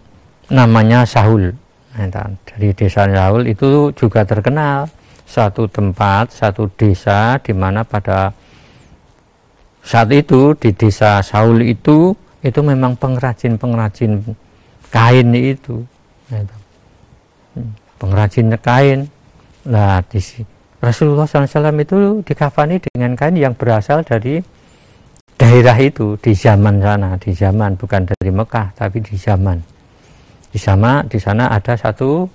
namanya 0.51 1.03
Sahul. 1.03 1.51
Nah, 1.95 2.07
dari 2.47 2.71
desa 2.73 3.05
Sahul 3.05 3.43
itu 3.51 3.91
juga 3.93 4.23
terkenal 4.23 4.87
satu 5.27 5.67
tempat, 5.67 6.31
satu 6.31 6.71
desa 6.79 7.35
di 7.43 7.51
mana 7.51 7.83
pada 7.83 8.31
saat 9.87 10.11
itu 10.11 10.51
di 10.59 10.75
desa 10.75 11.23
Saul 11.23 11.63
itu 11.63 12.11
itu 12.43 12.59
memang 12.59 12.99
pengrajin-pengrajin 12.99 14.19
kain 14.91 15.29
itu. 15.31 15.87
Nah, 16.27 16.43
hmm, 17.55 17.71
pengrajin 17.95 18.51
kain. 18.59 19.07
Nah, 19.67 20.03
di 20.03 20.19
Rasulullah 20.83 21.25
SAW 21.25 21.71
itu 21.79 22.21
dikafani 22.21 22.83
dengan 22.83 23.15
kain 23.15 23.39
yang 23.39 23.55
berasal 23.55 24.03
dari 24.03 24.43
daerah 25.39 25.75
itu 25.79 26.19
di 26.19 26.35
zaman 26.35 26.83
sana, 26.83 27.15
di 27.15 27.31
zaman 27.31 27.79
bukan 27.79 28.11
dari 28.11 28.29
Mekah 28.29 28.75
tapi 28.75 28.99
di 28.99 29.15
zaman 29.15 29.77
di 30.51 30.59
sana 30.59 31.05
di 31.05 31.19
sana 31.21 31.53
ada 31.53 31.77
satu 31.77 32.25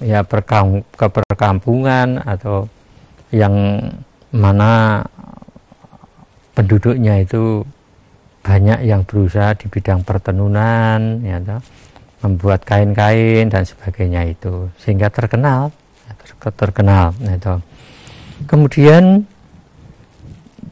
ya 0.00 0.24
perkam, 0.24 0.80
keperkampungan 0.94 2.22
atau 2.24 2.64
yang 3.34 3.84
mana 4.32 5.02
penduduknya 6.60 7.24
itu 7.24 7.64
banyak 8.44 8.84
yang 8.84 9.00
berusaha 9.08 9.56
di 9.56 9.64
bidang 9.72 10.04
pertenunan 10.04 11.24
ya 11.24 11.40
membuat 12.20 12.68
kain-kain 12.68 13.48
dan 13.48 13.64
sebagainya 13.64 14.28
itu 14.28 14.68
sehingga 14.76 15.08
terkenal 15.08 15.72
ya, 16.04 16.12
terkenal 16.52 17.16
ya 17.16 17.56
kemudian 18.44 19.24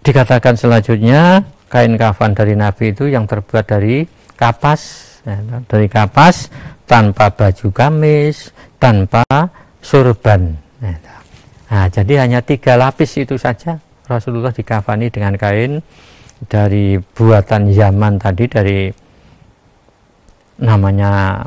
dikatakan 0.05 0.61
selanjutnya 0.61 1.41
kain 1.73 1.97
kafan 1.97 2.37
dari 2.37 2.53
Nabi 2.53 2.93
itu 2.93 3.09
yang 3.09 3.25
terbuat 3.25 3.65
dari 3.65 4.05
kapas 4.37 4.81
ya, 5.25 5.41
dari 5.65 5.89
kapas 5.89 6.53
tanpa 6.85 7.33
baju 7.33 7.67
gamis 7.73 8.53
tanpa 8.77 9.25
surban 9.81 10.53
ya, 10.85 10.93
nah, 11.73 11.87
jadi 11.89 12.29
hanya 12.29 12.41
tiga 12.45 12.77
lapis 12.77 13.25
itu 13.25 13.41
saja 13.41 13.81
Rasulullah 14.09 14.51
dikafani 14.51 15.13
dengan 15.13 15.37
kain 15.37 15.85
dari 16.49 16.97
buatan 16.97 17.69
zaman 17.77 18.17
tadi 18.17 18.45
dari 18.49 18.81
namanya 20.59 21.43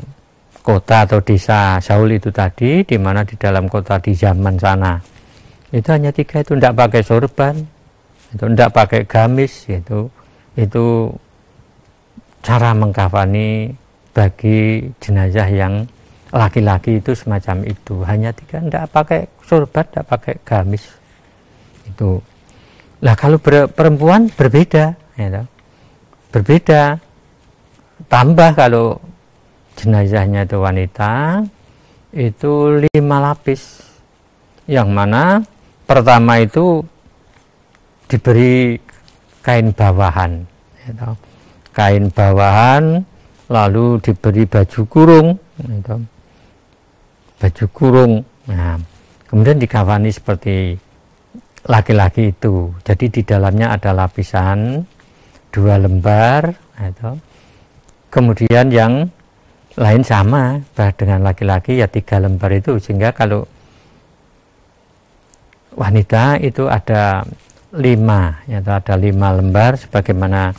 kota 0.62 1.04
atau 1.04 1.18
desa 1.20 1.82
Saul 1.82 2.16
itu 2.16 2.30
tadi 2.30 2.86
di 2.86 2.96
mana 2.96 3.26
di 3.26 3.34
dalam 3.34 3.66
kota 3.66 3.98
di 3.98 4.14
zaman 4.14 4.56
sana. 4.56 4.96
Itu 5.74 5.90
hanya 5.90 6.14
tiga 6.14 6.40
itu 6.40 6.54
tidak 6.54 6.78
pakai 6.78 7.02
sorban 7.02 7.56
itu 8.32 8.44
tidak 8.48 8.72
pakai 8.72 9.02
gamis 9.04 9.68
itu 9.68 10.08
itu 10.56 11.12
cara 12.40 12.72
mengkafani 12.72 13.72
bagi 14.12 14.88
jenazah 15.00 15.48
yang 15.48 15.84
laki-laki 16.32 17.00
itu 17.00 17.12
semacam 17.12 17.64
itu. 17.66 18.00
Hanya 18.06 18.30
tiga 18.32 18.62
tidak 18.62 18.86
pakai 18.92 19.20
sorban 19.44 19.84
tidak 19.88 20.06
pakai 20.08 20.34
gamis. 20.46 20.84
Itu 21.88 22.22
lah 23.02 23.14
kalau 23.18 23.38
ber, 23.42 23.66
perempuan 23.66 24.30
berbeda 24.30 24.94
ya, 25.18 25.42
berbeda. 26.30 27.02
Tambah 28.06 28.50
kalau 28.54 28.98
jenazahnya 29.78 30.46
itu 30.46 30.58
wanita 30.58 31.42
itu 32.14 32.82
lima 32.90 33.16
lapis. 33.18 33.82
Yang 34.70 34.88
mana 34.94 35.42
pertama 35.86 36.38
itu 36.38 36.86
diberi 38.06 38.78
kain 39.42 39.74
bawahan 39.74 40.46
ya, 40.86 41.16
kain 41.74 42.12
bawahan 42.14 43.02
lalu 43.50 43.98
diberi 44.04 44.46
baju 44.46 44.80
kurung 44.86 45.28
gitu. 45.58 45.96
baju 47.42 47.64
kurung 47.74 48.12
nah, 48.46 48.78
kemudian 49.26 49.58
dikawani 49.58 50.14
seperti 50.14 50.78
laki-laki 51.66 52.34
itu. 52.34 52.74
Jadi 52.82 53.06
di 53.10 53.22
dalamnya 53.22 53.74
ada 53.74 53.94
lapisan 53.94 54.82
dua 55.52 55.76
lembar 55.76 56.56
gitu. 56.80 57.12
kemudian 58.08 58.72
yang 58.72 59.08
lain 59.76 60.04
sama 60.04 60.60
dengan 60.96 61.24
laki-laki 61.24 61.80
ya 61.80 61.88
tiga 61.88 62.20
lembar 62.20 62.52
itu. 62.52 62.76
Sehingga 62.76 63.14
kalau 63.14 63.46
wanita 65.72 66.36
itu 66.42 66.68
ada 66.68 67.24
lima 67.72 68.36
ya 68.44 68.60
ada 68.60 68.94
lima 69.00 69.32
lembar 69.32 69.80
sebagaimana 69.80 70.52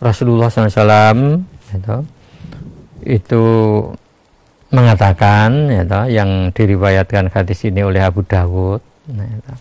Rasulullah 0.00 0.48
SAW 0.48 1.44
itu, 1.76 1.96
itu 3.06 3.44
mengatakan 4.72 5.68
itu, 5.68 6.00
yang 6.08 6.50
diriwayatkan 6.50 7.30
hadis 7.30 7.68
ini 7.68 7.84
oleh 7.84 8.02
Abu 8.02 8.24
Dawud 8.26 8.80
itu, 9.12 9.52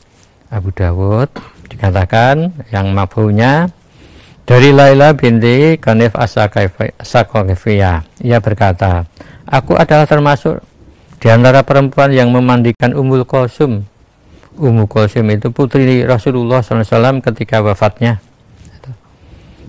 Abu 0.52 0.76
Dawud 0.76 1.32
dikatakan 1.72 2.52
yang 2.76 2.92
mabunya 2.92 3.72
dari 4.44 4.76
Laila 4.76 5.16
binti 5.16 5.80
Kanif 5.80 6.12
Asakofiyah 7.00 8.04
ia 8.20 8.38
berkata 8.44 9.08
aku 9.48 9.80
adalah 9.80 10.04
termasuk 10.04 10.60
di 11.22 11.30
antara 11.30 11.62
perempuan 11.62 12.10
yang 12.10 12.34
memandikan 12.34 12.98
Ummul 12.98 13.24
Qasum. 13.30 13.86
Ummu 14.58 14.90
Qasum 14.90 15.30
itu 15.30 15.54
putri 15.54 16.02
Rasulullah 16.02 16.66
SAW 16.66 17.22
ketika 17.22 17.62
wafatnya. 17.62 18.18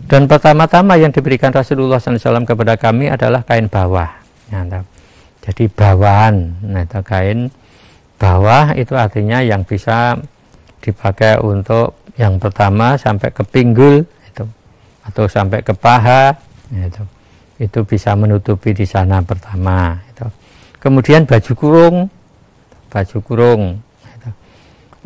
Dan 0.09 0.27
pertama-tama 0.27 0.97
yang 0.97 1.13
diberikan 1.13 1.53
Rasulullah 1.53 2.01
SAW 2.01 2.49
kepada 2.49 2.81
kami 2.81 3.13
adalah 3.13 3.45
kain 3.45 3.69
bawah. 3.69 4.09
Ya, 4.49 4.65
jadi 5.43 5.65
bawahan, 5.73 6.57
nah 6.65 6.85
itu 6.85 7.01
kain 7.05 7.49
bawah 8.21 8.73
itu 8.77 8.95
artinya 8.95 9.41
yang 9.41 9.65
bisa 9.65 10.21
dipakai 10.83 11.39
untuk 11.41 11.95
yang 12.19 12.37
pertama 12.37 12.99
sampai 12.99 13.31
ke 13.31 13.47
pinggul 13.47 14.03
itu 14.03 14.45
atau 15.07 15.25
sampai 15.31 15.63
ke 15.63 15.73
paha 15.73 16.35
itu 16.75 17.03
itu 17.63 17.81
bisa 17.87 18.19
menutupi 18.19 18.75
di 18.75 18.85
sana 18.85 19.23
pertama 19.23 19.97
itu. 20.11 20.27
kemudian 20.83 21.25
baju 21.25 21.53
kurung 21.55 21.97
baju 22.91 23.19
kurung 23.23 23.63
itu. 24.03 24.31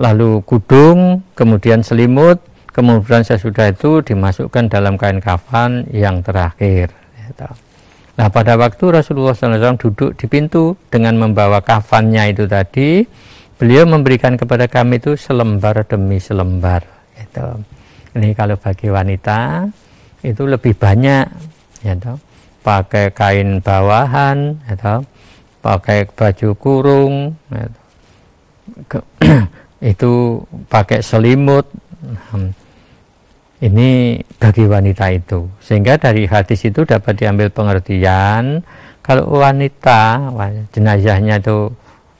lalu 0.00 0.40
kudung 0.42 1.20
kemudian 1.36 1.84
selimut 1.84 2.40
kemudian 2.76 3.24
sesudah 3.24 3.72
itu 3.72 4.04
dimasukkan 4.04 4.68
dalam 4.68 5.00
kain 5.00 5.16
kafan 5.16 5.88
yang 5.88 6.20
terakhir. 6.20 6.92
Gitu. 7.24 7.48
Nah 8.20 8.28
pada 8.28 8.60
waktu 8.60 9.00
Rasulullah 9.00 9.32
SAW 9.32 9.80
duduk 9.80 10.12
di 10.20 10.28
pintu 10.28 10.76
dengan 10.92 11.16
membawa 11.16 11.64
kafannya 11.64 12.36
itu 12.36 12.44
tadi, 12.44 13.08
beliau 13.56 13.88
memberikan 13.88 14.36
kepada 14.36 14.68
kami 14.68 15.00
itu 15.00 15.16
selembar 15.16 15.84
demi 15.88 16.20
selembar. 16.20 16.84
Gitu. 17.16 17.46
Ini 18.16 18.32
kalau 18.32 18.56
bagi 18.56 18.88
wanita 18.88 19.68
itu 20.24 20.42
lebih 20.48 20.72
banyak, 20.76 21.26
gitu. 21.84 22.16
pakai 22.64 23.12
kain 23.12 23.60
bawahan, 23.60 24.56
gitu. 24.68 25.04
pakai 25.60 26.08
baju 26.08 26.48
kurung, 26.56 27.14
gitu. 27.52 29.00
itu 29.92 30.40
pakai 30.68 31.04
selimut. 31.04 31.68
Ini 33.56 34.20
bagi 34.36 34.68
wanita 34.68 35.08
itu. 35.16 35.48
Sehingga 35.64 35.96
dari 35.96 36.28
hadis 36.28 36.60
itu 36.60 36.84
dapat 36.84 37.16
diambil 37.16 37.48
pengertian 37.48 38.60
kalau 39.00 39.38
wanita 39.38 40.34
jenazahnya 40.74 41.38
itu 41.38 41.70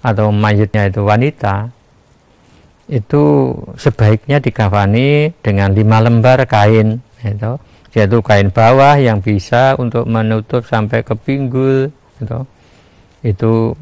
atau 0.06 0.30
mayitnya 0.30 0.86
itu 0.86 1.02
wanita 1.02 1.66
itu 2.86 3.50
sebaiknya 3.74 4.38
dikafani 4.38 5.34
dengan 5.42 5.74
lima 5.74 5.98
lembar 5.98 6.46
kain 6.46 7.02
itu 7.26 7.52
yaitu 7.98 8.22
kain 8.22 8.54
bawah 8.54 8.94
yang 8.94 9.18
bisa 9.18 9.74
untuk 9.82 10.06
menutup 10.06 10.62
sampai 10.62 11.02
ke 11.02 11.16
pinggul 11.18 11.90
itu 12.22 12.38
itu 13.26 13.74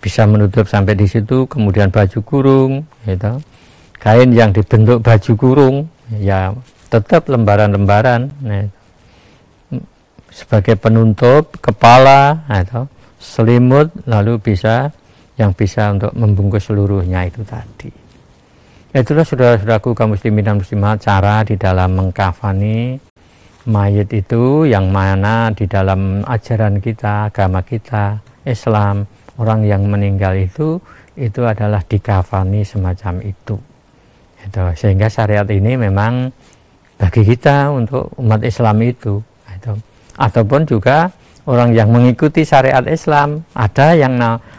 bisa 0.00 0.24
menutup 0.24 0.64
sampai 0.64 0.96
di 0.96 1.04
situ 1.04 1.44
kemudian 1.44 1.92
baju 1.92 2.18
kurung 2.24 2.72
itu 3.04 3.32
kain 4.00 4.32
yang 4.32 4.56
dibentuk 4.56 5.04
baju 5.04 5.32
kurung 5.36 5.76
ya 6.16 6.56
tetap 6.88 7.28
lembaran-lembaran 7.28 8.32
nah, 8.40 8.64
sebagai 10.32 10.80
penutup 10.80 11.52
kepala 11.60 12.46
atau 12.48 12.88
selimut 13.20 13.92
lalu 14.06 14.40
bisa 14.40 14.94
yang 15.36 15.52
bisa 15.52 15.92
untuk 15.92 16.12
membungkus 16.16 16.68
seluruhnya 16.68 17.28
itu 17.28 17.44
tadi. 17.44 17.92
Ya 18.96 19.04
itulah 19.04 19.28
saudara-saudaraku 19.28 19.92
kaum 19.92 20.16
muslimin 20.16 20.44
dan 20.44 20.56
muslimat 20.56 21.04
cara 21.04 21.44
di 21.44 21.60
dalam 21.60 21.92
mengkafani 22.00 22.96
mayat 23.68 24.08
itu 24.14 24.64
yang 24.64 24.88
mana 24.88 25.52
di 25.52 25.68
dalam 25.68 26.24
ajaran 26.24 26.80
kita, 26.80 27.28
agama 27.28 27.60
kita, 27.60 28.16
Islam, 28.46 29.04
orang 29.36 29.66
yang 29.66 29.84
meninggal 29.84 30.32
itu 30.38 30.80
itu 31.16 31.44
adalah 31.44 31.82
dikafani 31.84 32.62
semacam 32.62 33.20
itu. 33.20 33.56
itu. 34.40 34.60
Sehingga 34.76 35.10
syariat 35.10 35.48
ini 35.48 35.76
memang 35.76 36.30
bagi 36.96 37.20
kita 37.26 37.68
untuk 37.72 38.12
umat 38.16 38.40
Islam 38.46 38.80
itu. 38.80 39.20
itu. 39.52 39.72
Ataupun 40.16 40.64
juga 40.64 41.12
orang 41.48 41.72
yang 41.72 41.92
mengikuti 41.92 42.44
syariat 42.44 42.84
Islam 42.88 43.44
ada 43.52 43.92
yang 43.92 44.16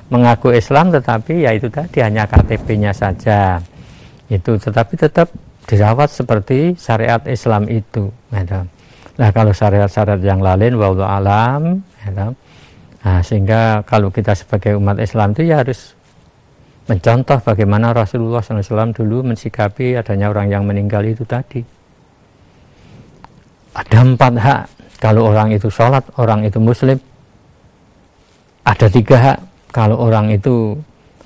mengaku 0.07 0.55
Islam 0.55 0.89
tetapi 0.91 1.43
ya 1.43 1.51
itu 1.55 1.67
tadi 1.67 1.99
hanya 1.99 2.23
KTP-nya 2.27 2.95
saja 2.95 3.59
itu 4.31 4.55
tetapi 4.55 4.93
tetap 4.95 5.31
dirawat 5.67 6.07
seperti 6.11 6.75
syariat 6.79 7.19
Islam 7.27 7.67
itu 7.67 8.07
nah 9.17 9.29
kalau 9.33 9.51
syariat-syariat 9.51 10.21
yang 10.23 10.39
lain 10.39 10.79
wallahu 10.79 11.03
alam 11.03 11.83
nah, 13.03 13.19
sehingga 13.19 13.83
kalau 13.83 14.07
kita 14.07 14.31
sebagai 14.31 14.79
umat 14.79 14.99
Islam 15.03 15.35
itu 15.35 15.43
ya 15.47 15.63
harus 15.63 15.95
mencontoh 16.87 17.43
bagaimana 17.43 17.91
Rasulullah 17.91 18.39
SAW 18.39 18.95
dulu 18.95 19.27
mensikapi 19.27 19.99
adanya 19.99 20.31
orang 20.31 20.47
yang 20.47 20.63
meninggal 20.63 21.03
itu 21.03 21.27
tadi 21.27 21.59
ada 23.75 23.99
empat 24.07 24.33
hak 24.39 24.61
kalau 24.97 25.29
orang 25.29 25.53
itu 25.53 25.69
sholat, 25.69 26.01
orang 26.17 26.41
itu 26.41 26.57
muslim. 26.57 26.97
Ada 28.65 28.89
tiga 28.89 29.15
hak. 29.15 29.39
Kalau 29.71 29.99
orang 29.99 30.31
itu 30.31 30.77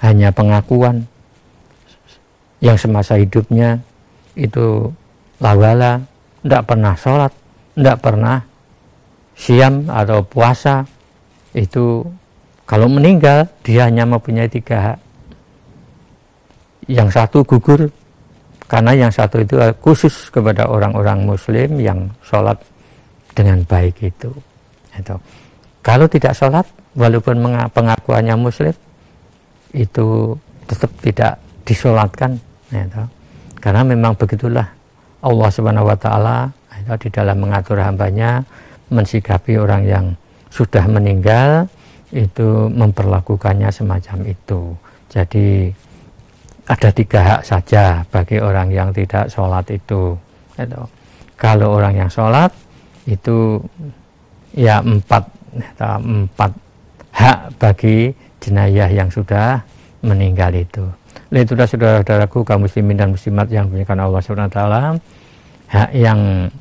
hanya 0.02 0.34
pengakuan 0.34 1.06
yang 2.62 2.78
semasa 2.78 3.18
hidupnya 3.18 3.82
itu 4.38 4.90
lawala, 5.42 6.02
tidak 6.42 6.64
pernah 6.66 6.94
sholat, 6.98 7.34
tidak 7.78 7.98
pernah 8.02 8.38
siam 9.38 9.90
atau 9.90 10.22
puasa, 10.26 10.86
itu 11.54 12.06
kalau 12.70 12.88
meninggal 12.88 13.50
dia 13.66 13.90
hanya 13.90 14.08
mempunyai 14.08 14.48
tiga 14.48 14.94
hak. 14.94 15.00
Yang 16.90 17.10
satu 17.14 17.46
gugur 17.46 17.92
karena 18.72 18.96
yang 18.96 19.12
satu 19.12 19.44
itu 19.44 19.60
khusus 19.84 20.32
kepada 20.32 20.72
orang-orang 20.72 21.28
muslim 21.28 21.76
yang 21.78 22.08
sholat 22.24 22.56
dengan 23.36 23.60
baik 23.68 24.00
itu. 24.00 24.32
itu. 24.96 25.16
Kalau 25.82 26.06
tidak 26.06 26.38
sholat, 26.38 26.66
walaupun 26.94 27.42
pengakuannya 27.74 28.38
muslim, 28.38 28.74
itu 29.74 30.38
tetap 30.70 30.92
tidak 31.02 31.34
disolatkan. 31.66 32.38
Itu. 32.70 33.04
Karena 33.58 33.82
memang 33.86 34.18
begitulah 34.18 34.68
Allah 35.22 35.50
Subhanahu 35.50 35.90
Wa 35.90 35.98
Taala 35.98 36.38
di 36.98 37.10
dalam 37.14 37.38
mengatur 37.38 37.78
hambanya 37.78 38.42
mensikapi 38.90 39.58
orang 39.58 39.86
yang 39.86 40.06
sudah 40.50 40.84
meninggal 40.90 41.70
itu 42.12 42.68
memperlakukannya 42.68 43.72
semacam 43.72 44.28
itu. 44.28 44.76
Jadi 45.08 45.72
ada 46.68 46.90
tiga 46.92 47.20
hak 47.24 47.42
saja 47.48 48.04
bagi 48.12 48.38
orang 48.42 48.70
yang 48.74 48.90
tidak 48.92 49.32
sholat 49.32 49.64
itu. 49.72 50.18
itu. 50.60 50.82
Kalau 51.40 51.80
orang 51.80 52.06
yang 52.06 52.12
sholat 52.12 52.52
itu 53.08 53.58
ya 54.54 54.84
empat 54.84 55.41
empat 56.00 56.52
hak 57.12 57.40
bagi 57.60 58.12
jenayah 58.40 58.90
yang 58.90 59.10
sudah 59.12 59.62
meninggal 60.02 60.52
itu. 60.56 60.84
Lalu 61.32 61.44
itu 61.44 61.54
saudara-saudaraku 61.56 62.44
kaum 62.44 62.68
muslimin 62.68 62.98
dan 63.00 63.12
muslimat 63.12 63.48
yang 63.52 63.68
punya 63.68 63.88
Allah 63.88 64.22
Subhanahu 64.24 64.52
taala 64.52 64.84
hak 65.72 65.92
yang 65.96 66.52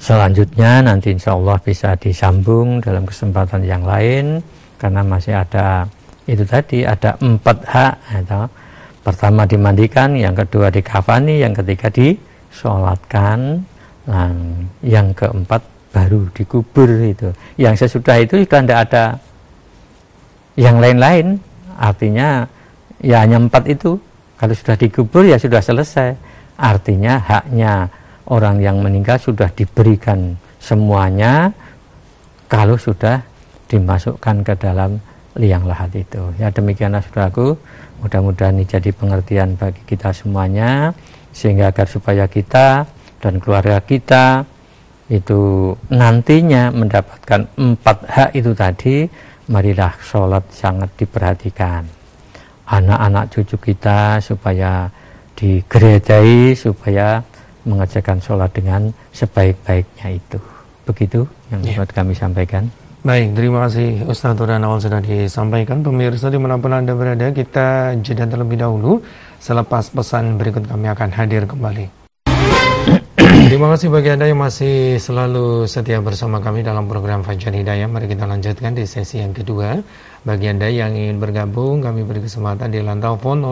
selanjutnya 0.00 0.80
nanti 0.84 1.12
insya 1.12 1.36
Allah 1.36 1.60
bisa 1.60 1.96
disambung 1.96 2.80
dalam 2.80 3.04
kesempatan 3.04 3.64
yang 3.64 3.84
lain 3.84 4.40
karena 4.80 5.04
masih 5.04 5.36
ada 5.36 5.84
itu 6.24 6.44
tadi 6.48 6.88
ada 6.88 7.16
empat 7.20 7.58
hak 7.68 7.94
atau 8.24 8.48
pertama 9.04 9.44
dimandikan 9.44 10.16
yang 10.16 10.32
kedua 10.32 10.72
dikafani 10.72 11.44
yang 11.44 11.52
ketiga 11.52 11.92
disolatkan 11.92 13.66
Nah, 14.02 14.34
yang 14.82 15.14
keempat 15.14 15.62
baru 15.92 16.26
dikubur 16.32 16.88
itu. 17.04 17.30
Yang 17.60 17.86
sesudah 17.86 18.16
itu 18.18 18.40
sudah 18.42 18.60
tidak 18.64 18.80
ada 18.88 19.04
yang 20.56 20.80
lain-lain. 20.80 21.38
Artinya 21.76 22.48
ya 23.04 23.22
hanya 23.22 23.38
empat 23.38 23.68
itu. 23.68 24.00
Kalau 24.40 24.54
sudah 24.56 24.76
dikubur 24.80 25.22
ya 25.28 25.36
sudah 25.36 25.60
selesai. 25.60 26.16
Artinya 26.56 27.20
haknya 27.20 27.86
orang 28.26 28.58
yang 28.58 28.80
meninggal 28.80 29.20
sudah 29.20 29.52
diberikan 29.52 30.34
semuanya 30.58 31.52
kalau 32.48 32.80
sudah 32.80 33.20
dimasukkan 33.68 34.44
ke 34.44 34.54
dalam 34.56 34.98
liang 35.36 35.64
lahat 35.64 35.92
itu. 35.96 36.32
Ya 36.40 36.48
demikianlah 36.52 37.04
saudaraku. 37.04 37.56
Mudah-mudahan 38.02 38.58
ini 38.58 38.66
jadi 38.66 38.90
pengertian 38.90 39.54
bagi 39.54 39.78
kita 39.86 40.10
semuanya 40.10 40.90
sehingga 41.30 41.70
agar 41.70 41.86
supaya 41.86 42.26
kita 42.26 42.84
dan 43.22 43.38
keluarga 43.38 43.78
kita 43.78 44.42
itu 45.12 45.76
nantinya 45.92 46.72
mendapatkan 46.72 47.44
empat 47.60 47.98
hak 48.08 48.30
itu 48.32 48.56
tadi 48.56 49.04
marilah 49.52 49.92
sholat 50.00 50.40
sangat 50.48 50.88
diperhatikan 50.96 51.84
anak-anak 52.64 53.28
cucu 53.28 53.60
kita 53.60 54.16
supaya 54.24 54.88
digerejai 55.36 56.56
supaya 56.56 57.20
mengerjakan 57.68 58.18
sholat 58.24 58.50
dengan 58.56 58.88
sebaik-baiknya 59.12 60.08
itu 60.16 60.40
begitu 60.88 61.20
yang 61.52 61.60
yeah. 61.60 61.84
kami 61.84 62.16
sampaikan 62.16 62.72
Baik, 63.02 63.34
terima 63.34 63.66
kasih 63.66 64.06
Ustaz 64.06 64.38
dan 64.38 64.62
awal 64.62 64.78
sudah 64.78 65.02
disampaikan. 65.02 65.82
Pemirsa 65.82 66.30
di 66.30 66.38
mana 66.38 66.54
pun 66.54 66.70
Anda 66.70 66.94
berada, 66.94 67.34
kita 67.34 67.98
jeda 67.98 68.30
terlebih 68.30 68.62
dahulu. 68.62 69.02
Selepas 69.42 69.90
pesan 69.90 70.38
berikut 70.38 70.70
kami 70.70 70.86
akan 70.86 71.10
hadir 71.10 71.42
kembali. 71.42 72.01
Terima 73.52 73.68
kasih 73.68 73.92
bagi 73.92 74.08
Anda 74.08 74.32
yang 74.32 74.40
masih 74.40 74.96
selalu 74.96 75.68
setia 75.68 76.00
bersama 76.00 76.40
kami 76.40 76.64
dalam 76.64 76.88
program 76.88 77.20
Fajar 77.20 77.52
Hidayah. 77.52 77.84
Mari 77.84 78.08
kita 78.08 78.24
lanjutkan 78.24 78.72
di 78.72 78.88
sesi 78.88 79.20
yang 79.20 79.36
kedua. 79.36 79.76
Bagi 80.24 80.48
Anda 80.48 80.72
yang 80.72 80.96
ingin 80.96 81.20
bergabung, 81.20 81.84
kami 81.84 82.00
beri 82.00 82.24
kesempatan 82.24 82.72
di 82.72 82.80
lantai 82.80 83.12
telepon 83.12 83.44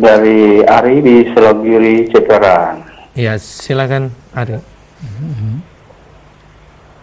Dari 0.00 0.64
Ari 0.64 0.96
di 1.04 1.16
Selogiri 1.36 2.08
Cikarang. 2.08 2.88
Ya, 3.12 3.36
silakan 3.36 4.08
Ari. 4.32 4.56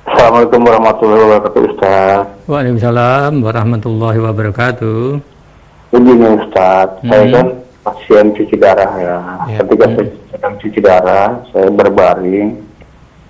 Assalamualaikum 0.10 0.66
warahmatullahi 0.66 1.22
wabarakatuh 1.30 1.62
Ustaz. 1.70 2.26
Waalaikumsalam 2.50 3.32
warahmatullahi 3.46 4.18
wabarakatuh. 4.18 5.22
Begini 5.94 6.26
Ustaz, 6.42 6.98
hmm. 7.06 7.10
saya 7.14 7.26
kan 7.30 7.48
pasien 7.86 8.26
cuci 8.34 8.56
darah 8.58 8.92
ya. 8.98 9.18
ya. 9.46 9.58
Ketika 9.62 9.86
hmm. 9.86 9.94
saya 9.94 10.08
sedang 10.34 10.54
cuci 10.58 10.80
darah, 10.82 11.30
saya 11.54 11.70
berbaring 11.70 12.50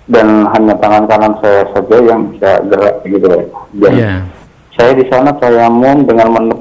dan 0.08 0.48
hanya 0.56 0.74
tangan 0.80 1.04
kanan 1.04 1.34
saya 1.44 1.68
saja 1.76 1.96
yang 2.08 2.32
bisa 2.32 2.64
gerak 2.72 2.96
gitu 3.04 3.26
ya. 3.28 3.44
Dan 3.76 3.92
saya 4.78 4.96
di 4.96 5.04
sana 5.12 5.36
tayamum 5.36 6.08
dengan 6.08 6.28
menepuk 6.32 6.57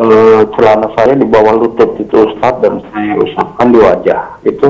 uh, 0.00 0.42
celana 0.56 0.88
saya 0.96 1.12
di 1.12 1.26
bawah 1.28 1.60
lutut 1.60 2.00
itu 2.00 2.16
Ustaz 2.32 2.56
dan 2.64 2.80
saya 2.90 3.12
usapkan 3.20 3.68
di 3.68 3.78
wajah 3.78 4.40
itu 4.48 4.68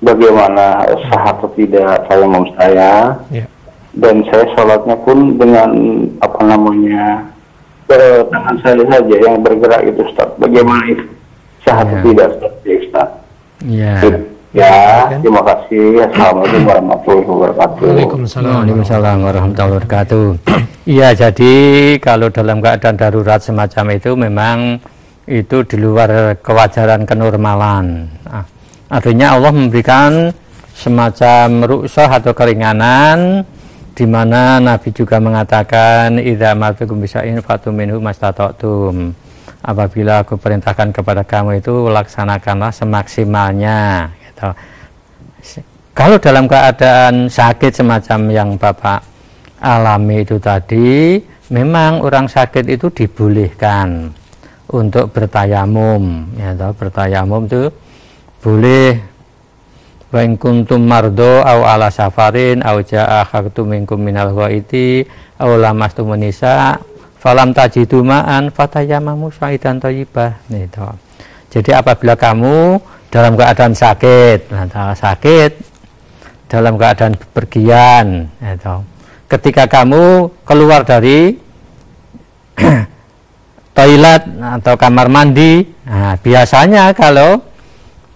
bagaimana 0.00 0.84
sah 1.06 1.36
atau 1.36 1.48
tidak 1.52 2.08
saya 2.08 2.24
mau 2.24 2.44
saya 2.56 3.20
yeah. 3.28 3.48
dan 3.96 4.24
saya 4.32 4.48
sholatnya 4.56 4.96
pun 5.04 5.36
dengan 5.36 5.70
apa 6.24 6.40
namanya 6.44 7.28
eh, 7.92 8.20
tangan 8.32 8.56
saya 8.64 8.82
saja 8.88 9.16
yang 9.20 9.40
bergerak 9.44 9.86
itu 9.86 10.02
Ustaz. 10.08 10.28
Bagaimana 10.40 10.84
itu? 10.90 11.04
Sah 11.62 11.82
atau 11.82 11.96
Ya. 11.96 12.02
tidak 12.02 12.26
Ustaz? 12.34 12.52
Ya, 12.64 12.74
Ustaz. 12.80 13.08
Ya. 13.66 13.94
Ya, 14.56 15.12
terima 15.20 15.44
kasih. 15.44 16.00
Assalamualaikum 16.08 16.64
warahmatullahi 16.64 17.28
wabarakatuh. 17.28 17.86
Waalaikumsalam. 17.92 18.56
Waalaikumsalam 18.64 19.16
warahmatullahi 19.20 19.72
wabarakatuh. 19.76 20.72
Iya, 20.86 21.18
jadi 21.18 21.54
kalau 21.98 22.30
dalam 22.30 22.62
keadaan 22.62 22.94
darurat 22.94 23.42
semacam 23.42 23.98
itu 23.98 24.14
memang 24.14 24.78
itu 25.26 25.66
di 25.66 25.76
luar 25.82 26.38
kewajaran 26.38 27.02
kenormalan. 27.02 28.06
Ah, 28.22 28.46
Artinya 28.86 29.34
Allah 29.34 29.50
memberikan 29.50 30.30
semacam 30.78 31.66
rukshoh 31.66 32.06
atau 32.06 32.30
keringanan 32.30 33.42
di 33.98 34.06
mana 34.06 34.62
Nabi 34.62 34.94
juga 34.94 35.18
mengatakan 35.18 36.22
idza 36.22 36.54
martukum 36.54 37.02
bisa'in 37.02 37.42
fatu 37.42 37.74
minhu 37.74 37.98
mastata'tum. 37.98 39.10
Apabila 39.66 40.22
aku 40.22 40.38
perintahkan 40.38 40.94
kepada 40.94 41.26
kamu 41.26 41.58
itu 41.58 41.90
laksanakanlah 41.90 42.70
semaksimalnya 42.70 44.06
gitu. 44.22 44.54
Kalau 45.96 46.22
dalam 46.22 46.46
keadaan 46.46 47.26
sakit 47.26 47.74
semacam 47.74 48.20
yang 48.30 48.48
Bapak 48.54 49.15
alami 49.66 50.22
itu 50.22 50.38
tadi, 50.38 51.18
memang 51.50 52.06
orang 52.06 52.30
sakit 52.30 52.62
itu 52.70 52.86
dibolehkan 52.94 54.14
untuk 54.70 55.10
bertayamum, 55.10 56.34
ya 56.38 56.54
toh, 56.54 56.70
bertayamum 56.74 57.50
itu 57.50 57.70
boleh 58.42 58.98
wa 60.06 60.22
in 60.22 60.38
kuntum 60.38 60.86
mardo 60.86 61.42
au 61.42 61.66
ala 61.66 61.90
safarin 61.90 62.62
au 62.62 62.78
jaa 62.78 63.26
akhadtu 63.26 63.66
minkum 63.66 63.98
minal 63.98 64.30
ghaiti 64.30 65.02
au 65.42 65.58
lamastum 65.58 66.14
nisa 66.14 66.78
falam 67.18 67.50
tajidu 67.50 68.06
ma'an 68.06 68.54
fatayamamu 68.54 69.34
sa'idan 69.34 69.82
thayyibah 69.82 70.46
gitu. 70.46 70.86
Jadi 71.50 71.70
apabila 71.74 72.14
kamu 72.14 72.78
dalam 73.10 73.34
keadaan 73.34 73.74
sakit, 73.74 74.50
nah, 74.50 74.94
sakit 74.94 75.50
dalam 76.46 76.78
keadaan 76.78 77.18
bepergian, 77.18 78.30
gitu. 78.38 78.76
Ketika 79.26 79.66
kamu 79.66 80.30
keluar 80.46 80.86
dari 80.86 81.34
toilet 83.76 84.22
atau 84.58 84.74
kamar 84.78 85.06
mandi, 85.12 85.66
nah, 85.84 86.16
biasanya 86.16 86.94
kalau 86.96 87.42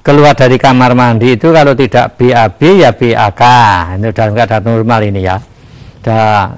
keluar 0.00 0.32
dari 0.32 0.56
kamar 0.56 0.96
mandi 0.96 1.36
itu 1.36 1.52
kalau 1.52 1.76
tidak 1.76 2.16
BAB 2.16 2.60
ya 2.80 2.90
BAK, 2.96 3.42
itu 4.00 4.08
dalam 4.16 4.32
keadaan 4.32 4.64
normal 4.64 5.00
ini 5.04 5.20
ya. 5.20 5.36
Da, 6.00 6.48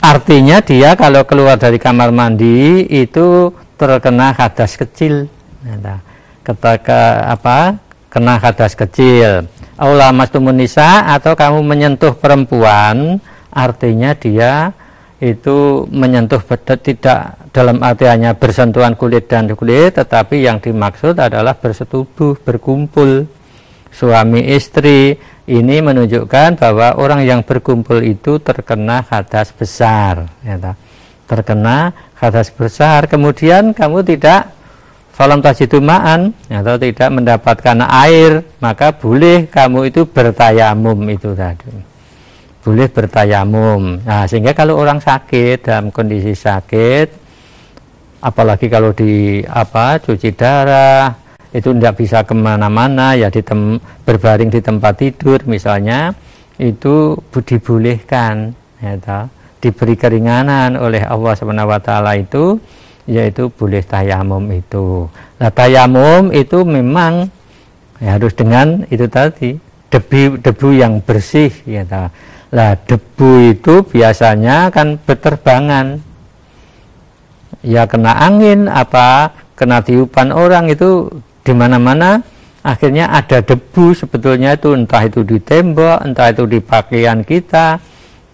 artinya 0.00 0.64
dia 0.64 0.96
kalau 0.96 1.28
keluar 1.28 1.60
dari 1.60 1.76
kamar 1.76 2.08
mandi 2.08 2.88
itu 2.88 3.52
terkena 3.76 4.32
hadas 4.32 4.80
kecil. 4.80 5.28
Nah, 5.60 6.00
ketika 6.40 7.28
apa 7.28 7.76
kena 8.08 8.40
hadas 8.40 8.72
kecil 8.72 9.44
aula 9.80 10.12
mastumun 10.12 10.60
nisa 10.60 11.08
atau 11.08 11.32
kamu 11.32 11.64
menyentuh 11.64 12.12
perempuan 12.12 13.16
artinya 13.50 14.14
dia 14.14 14.72
itu 15.20 15.84
menyentuh 15.92 16.40
tidak 16.80 17.36
dalam 17.52 17.84
artiannya 17.84 18.32
bersentuhan 18.40 18.96
kulit 18.96 19.28
dan 19.28 19.52
kulit 19.52 20.00
tetapi 20.00 20.48
yang 20.48 20.64
dimaksud 20.64 21.12
adalah 21.20 21.52
bersetubuh 21.52 22.40
berkumpul. 22.40 23.28
Suami 23.90 24.54
istri 24.54 25.18
ini 25.50 25.76
menunjukkan 25.82 26.56
bahwa 26.56 26.94
orang 26.96 27.26
yang 27.26 27.42
berkumpul 27.42 28.00
itu 28.06 28.38
terkena 28.38 29.02
hadas 29.02 29.50
besar 29.50 30.30
ya 30.46 30.78
terkena 31.26 31.92
hadas 32.16 32.54
besar. 32.54 33.10
Kemudian 33.10 33.74
kamu 33.74 34.06
tidak 34.06 34.54
falam 35.20 35.44
tajidu 35.44 35.84
ma'an 35.84 36.32
atau 36.48 36.80
tidak 36.80 37.12
mendapatkan 37.12 37.76
air 37.84 38.40
maka 38.56 38.88
boleh 38.88 39.44
kamu 39.52 39.92
itu 39.92 40.08
bertayamum 40.08 40.96
itu 41.12 41.36
tadi 41.36 41.89
boleh 42.60 42.88
bertayamum 42.92 44.04
nah 44.04 44.28
sehingga 44.28 44.52
kalau 44.52 44.76
orang 44.76 45.00
sakit 45.00 45.64
dalam 45.64 45.88
kondisi 45.88 46.36
sakit 46.36 47.08
apalagi 48.20 48.68
kalau 48.68 48.92
di 48.92 49.40
apa 49.48 49.96
cuci 50.00 50.30
darah 50.36 51.12
itu 51.50 51.74
tidak 51.74 51.94
bisa 51.98 52.22
ke 52.22 52.30
mana-mana 52.36 53.18
ya 53.18 53.26
di 53.26 53.42
tem, 53.42 53.80
berbaring 54.06 54.52
di 54.52 54.60
tempat 54.62 54.94
tidur 55.00 55.42
misalnya 55.50 56.14
itu 56.60 57.16
dibolehkan 57.32 58.54
ya 58.78 59.26
diberi 59.60 59.96
keringanan 59.96 60.76
oleh 60.80 61.04
Allah 61.04 61.32
Subhanahu 61.36 61.68
wa 61.68 61.80
taala 61.80 62.16
itu 62.16 62.56
yaitu 63.10 63.50
boleh 63.52 63.82
tayamum 63.84 64.44
itu. 64.54 65.04
Nah, 65.40 65.50
tayamum 65.50 66.30
itu 66.30 66.62
memang 66.62 67.26
ya, 67.98 68.16
harus 68.16 68.32
dengan 68.32 68.86
itu 68.88 69.04
tadi 69.10 69.58
debu 69.90 70.38
debu 70.40 70.68
yang 70.72 71.02
bersih 71.02 71.50
ya. 71.66 71.82
Lah 72.50 72.74
debu 72.74 73.54
itu 73.54 73.74
biasanya 73.86 74.74
kan 74.74 74.98
berterbangan. 74.98 76.02
Ya 77.62 77.84
kena 77.86 78.16
angin 78.16 78.66
apa 78.66 79.30
kena 79.54 79.84
tiupan 79.84 80.32
orang 80.32 80.72
itu 80.72 81.12
di 81.44 81.52
mana-mana 81.52 82.24
akhirnya 82.64 83.12
ada 83.12 83.44
debu 83.44 83.92
sebetulnya 83.92 84.56
itu 84.56 84.72
entah 84.72 85.04
itu 85.04 85.20
di 85.20 85.36
tembok 85.36 86.00
entah 86.04 86.32
itu 86.32 86.48
di 86.48 86.58
pakaian 86.60 87.20
kita 87.20 87.76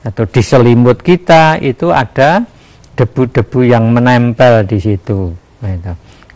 atau 0.06 0.24
di 0.30 0.42
selimut 0.42 1.02
kita 1.02 1.58
itu 1.58 1.90
ada 1.90 2.46
debu-debu 2.94 3.66
yang 3.66 3.90
menempel 3.90 4.62
di 4.62 4.78
situ. 4.78 5.34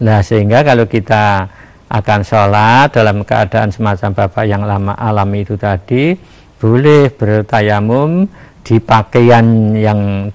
Nah 0.02 0.18
sehingga 0.20 0.66
kalau 0.66 0.90
kita 0.90 1.46
akan 1.90 2.20
sholat 2.22 2.90
dalam 2.94 3.22
keadaan 3.26 3.70
semacam 3.70 4.10
bapak 4.14 4.44
yang 4.46 4.62
lama 4.62 4.94
alami 4.94 5.42
itu 5.42 5.54
tadi 5.58 6.14
boleh 6.60 7.08
bertayamum 7.08 8.28
di 8.60 8.76
pakaian 8.78 9.72
yang 9.72 10.28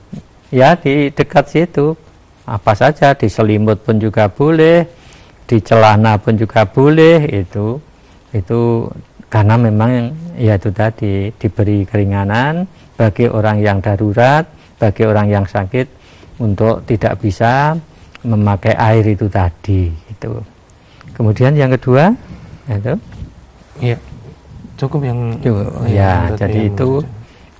ya 0.49 0.73
di 0.75 1.13
dekat 1.13 1.45
situ. 1.47 1.93
Apa 2.45 2.77
saja 2.77 3.17
di 3.17 3.25
selimut 3.25 3.81
pun 3.81 3.97
juga 3.97 4.29
boleh 4.29 4.85
di 5.45 5.57
celana 5.61 6.17
pun 6.17 6.33
juga 6.37 6.65
boleh 6.65 7.25
itu. 7.29 7.77
Itu 8.33 8.89
karena 9.29 9.55
memang 9.57 10.13
ya 10.37 10.57
itu 10.57 10.69
tadi 10.73 11.29
diberi 11.37 11.85
keringanan 11.85 12.65
bagi 12.95 13.27
orang 13.27 13.59
yang 13.61 13.83
darurat 13.83 14.47
bagi 14.79 15.03
orang 15.07 15.27
yang 15.31 15.45
sakit 15.47 15.87
untuk 16.39 16.83
tidak 16.87 17.19
bisa 17.19 17.75
memakai 18.23 18.75
air 18.75 19.03
itu 19.05 19.27
tadi 19.27 19.87
itu 19.91 20.31
kemudian 21.15 21.55
yang 21.55 21.71
kedua 21.75 22.11
itu? 22.67 22.93
Iya. 23.79 23.97
Cukup 24.75 25.01
yang 25.07 25.19
Cukup, 25.39 25.87
ya, 25.87 26.35
jadi 26.35 26.67
yang- 26.67 26.71
itu 26.75 26.89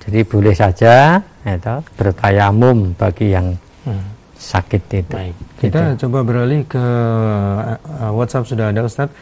jadi 0.06 0.20
boleh 0.22 0.54
saja 0.54 0.94
itu 1.42 1.74
bertayamum 1.98 2.94
bagi 2.94 3.34
yang 3.34 3.58
Hmm. 3.82 4.02
sakit 4.34 4.82
itu 4.92 5.14
Baik. 5.14 5.34
Kita 5.56 5.94
coba 5.96 6.18
beralih 6.22 6.66
ke 6.66 6.78
uh, 6.78 8.10
WhatsApp 8.12 8.46
sudah 8.46 8.74
ada 8.74 8.82
Ustadz. 8.82 9.14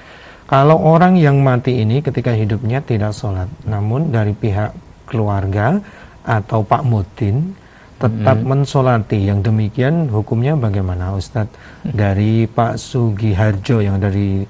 Kalau 0.44 0.76
orang 0.76 1.16
yang 1.16 1.40
mati 1.40 1.80
ini 1.80 2.00
ketika 2.00 2.33
hidupnya 2.33 2.85
tidak 2.85 3.16
sholat, 3.16 3.48
namun 3.64 4.12
dari 4.12 4.37
pihak 4.37 4.76
keluarga 5.09 5.80
atau 6.20 6.61
Pak 6.61 6.85
Mutin 6.85 7.57
tetap 7.96 8.37
mensolati, 8.44 9.24
yang 9.24 9.40
demikian 9.40 10.12
hukumnya 10.12 10.52
bagaimana 10.52 11.16
Ustadz? 11.16 11.57
Dari 11.80 12.44
Pak 12.44 12.76
Sugiharjo 12.76 13.80
yang 13.80 13.96
dari 13.96 14.44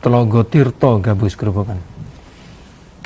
Telogo 0.00 0.44
Tirto 0.44 1.00
Gabus 1.00 1.32
Gerobokan. 1.32 1.80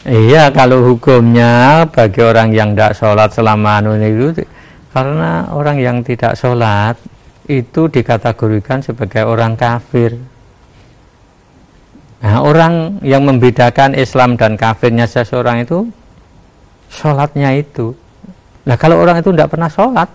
Iya, 0.00 0.48
kalau 0.48 0.80
hukumnya 0.80 1.84
bagi 1.92 2.24
orang 2.24 2.56
yang 2.56 2.72
tidak 2.72 2.96
sholat 2.96 3.28
selama 3.36 3.84
anu 3.84 4.00
itu, 4.00 4.32
karena 4.96 5.44
orang 5.52 5.76
yang 5.76 6.00
tidak 6.00 6.40
sholat 6.40 6.96
itu 7.44 7.84
dikategorikan 7.84 8.80
sebagai 8.80 9.28
orang 9.28 9.60
kafir. 9.60 10.16
Nah, 12.24 12.40
orang 12.40 12.96
yang 13.04 13.28
membedakan 13.28 13.92
Islam 13.92 14.40
dan 14.40 14.56
kafirnya 14.56 15.04
seseorang 15.04 15.68
itu 15.68 15.84
sholatnya 16.88 17.60
itu. 17.60 17.92
Nah, 18.64 18.80
kalau 18.80 19.04
orang 19.04 19.20
itu 19.20 19.36
tidak 19.36 19.52
pernah 19.52 19.68
sholat, 19.68 20.08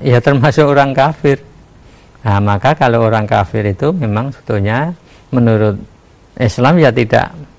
ya 0.00 0.24
termasuk 0.24 0.64
orang 0.64 0.96
kafir. 0.96 1.36
Nah, 2.24 2.40
maka 2.40 2.72
kalau 2.72 3.04
orang 3.04 3.28
kafir 3.28 3.68
itu 3.68 3.92
memang 3.92 4.32
sebetulnya 4.32 4.96
menurut 5.28 5.76
Islam 6.40 6.80
ya 6.80 6.88
tidak 6.88 7.51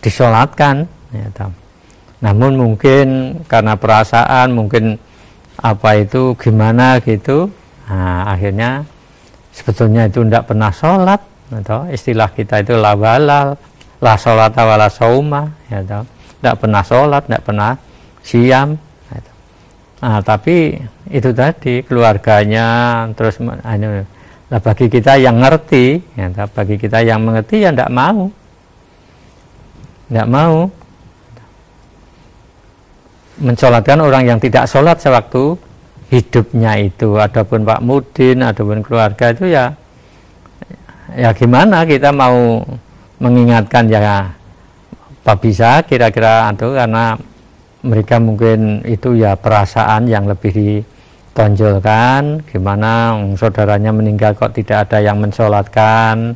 disolatkan 0.00 0.88
ya, 1.12 1.28
namun 2.20 2.56
mungkin 2.56 3.40
karena 3.48 3.76
perasaan 3.76 4.52
mungkin 4.52 4.96
apa 5.60 6.00
itu 6.00 6.36
gimana 6.40 7.00
gitu 7.04 7.52
nah, 7.88 8.32
akhirnya 8.32 8.84
sebetulnya 9.52 10.08
itu 10.08 10.24
tidak 10.24 10.48
pernah 10.48 10.72
sholat 10.72 11.20
ya, 11.52 11.58
toh. 11.60 11.84
istilah 11.92 12.32
kita 12.32 12.64
itu 12.64 12.76
la 12.76 12.96
walal 12.96 13.56
la 14.00 14.14
sholat 14.16 14.56
wala 14.56 14.88
sauma 14.88 15.52
ya, 15.68 15.84
tidak 15.84 16.54
pernah 16.56 16.82
sholat 16.84 17.22
tidak 17.28 17.42
pernah 17.44 17.72
siam 18.24 18.68
ya. 19.12 19.20
Nah, 20.00 20.20
tapi 20.24 20.80
itu 21.12 21.28
tadi 21.36 21.84
keluarganya 21.84 23.04
terus 23.12 23.36
Nah, 24.50 24.58
bagi 24.58 24.90
kita 24.90 25.14
yang 25.14 25.38
ngerti, 25.38 26.02
ya, 26.18 26.26
bagi 26.50 26.74
kita 26.74 27.06
yang 27.06 27.22
mengerti 27.22 27.62
ya 27.62 27.70
tidak 27.70 27.86
mau, 27.94 28.26
tidak 30.10 30.26
mau 30.26 30.66
mensolatkan 33.38 34.02
orang 34.02 34.26
yang 34.26 34.38
tidak 34.42 34.66
sholat 34.66 34.98
sewaktu 34.98 35.54
hidupnya 36.10 36.82
itu. 36.82 37.14
Adapun 37.14 37.62
Pak 37.62 37.80
Mudin, 37.80 38.42
adapun 38.42 38.82
keluarga 38.82 39.30
itu 39.30 39.54
ya, 39.54 39.70
ya 41.14 41.30
gimana 41.30 41.86
kita 41.86 42.10
mau 42.10 42.58
mengingatkan 43.22 43.86
ya, 43.86 44.34
Pak 45.22 45.36
bisa 45.38 45.86
kira-kira 45.86 46.50
itu 46.50 46.68
karena 46.74 47.14
mereka 47.86 48.18
mungkin 48.18 48.82
itu 48.84 49.14
ya 49.14 49.38
perasaan 49.38 50.10
yang 50.10 50.26
lebih 50.26 50.50
di 50.52 50.70
tonjolkan 51.32 52.42
gimana 52.50 53.14
saudaranya 53.38 53.94
meninggal 53.94 54.34
kok 54.34 54.52
tidak 54.52 54.90
ada 54.90 54.98
yang 55.00 55.22
mensolatkan 55.22 56.34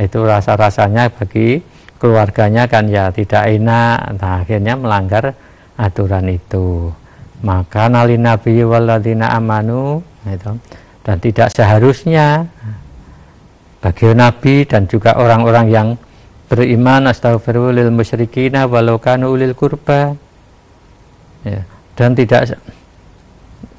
itu 0.00 0.18
rasa-rasanya 0.24 1.12
bagi 1.12 1.62
keluarganya 2.02 2.66
kan 2.66 2.90
ya 2.90 3.14
tidak 3.14 3.46
enak. 3.46 4.18
Nah 4.18 4.42
akhirnya 4.42 4.74
melanggar 4.74 5.38
aturan 5.78 6.26
itu. 6.26 6.90
Maka 7.46 7.86
nali 7.86 8.18
nabi 8.18 8.66
waladina 8.66 9.30
amanu 9.38 10.02
itu. 10.26 10.58
Dan 11.02 11.22
tidak 11.22 11.54
seharusnya 11.54 12.46
bagi 13.82 14.14
nabi 14.14 14.62
dan 14.62 14.86
juga 14.86 15.18
orang-orang 15.18 15.66
yang 15.70 15.88
beriman 16.46 17.10
astagfirullahil 17.10 17.90
musyrikina 17.90 18.70
walau 18.70 19.02
kanu 19.02 19.34
ulil 19.34 19.56
kurba 19.58 20.14
ya, 21.42 21.66
dan 21.98 22.14
tidak 22.14 22.54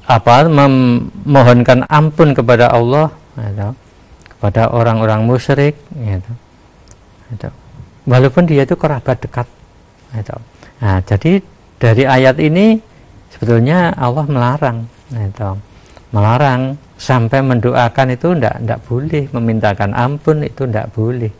apa 0.04 0.44
memohonkan 0.44 1.88
ampun 1.88 2.36
kepada 2.36 2.68
Allah 2.68 3.08
gitu, 3.40 3.72
kepada 4.36 4.74
orang-orang 4.74 5.24
musyrik 5.24 5.78
gitu, 5.96 6.32
gitu. 7.32 7.48
Walaupun 8.04 8.44
dia 8.44 8.64
itu 8.64 8.76
kerabat 8.76 9.16
dekat 9.20 9.48
gitu. 10.16 10.36
nah 10.80 11.00
jadi 11.04 11.32
dari 11.80 12.04
ayat 12.04 12.36
ini 12.40 12.78
sebetulnya 13.32 13.92
Allah 13.96 14.24
melarang 14.28 14.78
gitu. 15.10 15.56
melarang 16.12 16.76
sampai 16.94 17.42
mendoakan 17.42 18.14
itu 18.14 18.32
tidak 18.38 18.56
tidak 18.62 18.80
boleh 18.86 19.24
memintakan 19.34 19.90
ampun 19.92 20.46
itu 20.46 20.62
tidak 20.68 20.88
boleh 20.94 21.32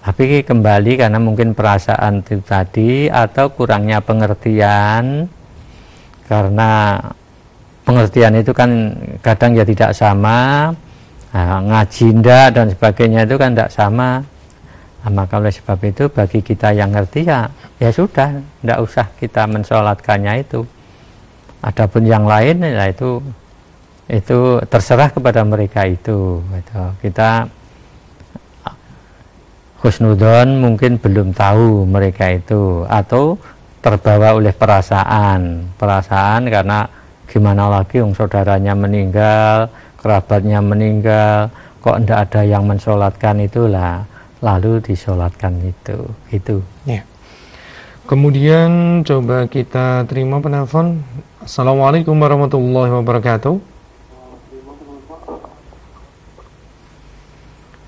tapi 0.00 0.40
kembali 0.40 0.92
karena 0.96 1.18
mungkin 1.20 1.52
perasaan 1.52 2.24
itu 2.24 2.40
tadi 2.40 3.12
atau 3.12 3.52
kurangnya 3.52 4.00
pengertian 4.00 5.28
karena 6.24 6.96
pengertian 7.84 8.38
itu 8.38 8.54
kan 8.56 8.96
kadang 9.20 9.52
ya 9.58 9.64
tidak 9.66 9.92
sama 9.92 10.70
nah, 11.34 11.58
ngaji 11.60 12.06
ndak 12.16 12.48
dan 12.56 12.66
sebagainya 12.72 13.20
itu 13.28 13.36
kan 13.36 13.50
tidak 13.52 13.70
sama 13.74 14.24
nah, 15.04 15.24
maka 15.24 15.40
oleh 15.40 15.52
sebab 15.52 15.80
itu 15.86 16.08
bagi 16.12 16.40
kita 16.44 16.76
yang 16.76 16.92
ngerti 16.92 17.24
ya 17.24 17.48
ya 17.80 17.88
sudah 17.88 18.36
tidak 18.36 18.78
usah 18.84 19.06
kita 19.16 19.48
mensolatkannya 19.48 20.34
itu. 20.44 20.60
Adapun 21.60 22.08
yang 22.08 22.24
lain 22.24 22.64
ya 22.64 22.88
itu 22.88 23.20
itu 24.10 24.58
terserah 24.66 25.12
kepada 25.12 25.44
mereka 25.46 25.86
itu 25.86 26.40
gitu. 26.40 26.82
kita 27.04 27.46
husnudon 29.80 30.60
mungkin 30.60 30.98
belum 30.98 31.32
tahu 31.32 31.88
mereka 31.88 32.32
itu 32.32 32.84
atau 32.88 33.36
terbawa 33.80 34.36
oleh 34.36 34.52
perasaan. 34.52 35.72
Perasaan 35.76 36.48
karena 36.48 36.84
gimana 37.30 37.70
lagi 37.70 38.02
yang 38.02 38.12
saudaranya 38.12 38.74
meninggal 38.74 39.70
kerabatnya 40.00 40.58
meninggal 40.64 41.52
kok 41.80 41.96
tidak 42.02 42.18
ada 42.28 42.42
yang 42.44 42.64
mensolatkan 42.64 43.36
itulah 43.40 44.04
lalu 44.40 44.80
disolatkan 44.80 45.60
itu 45.60 45.96
itu 46.32 46.64
ya. 46.88 47.04
kemudian 48.08 49.00
coba 49.04 49.44
kita 49.48 50.04
terima 50.08 50.40
penelpon 50.40 51.04
Assalamualaikum 51.40 52.12
warahmatullahi 52.20 52.92
wabarakatuh 53.00 53.56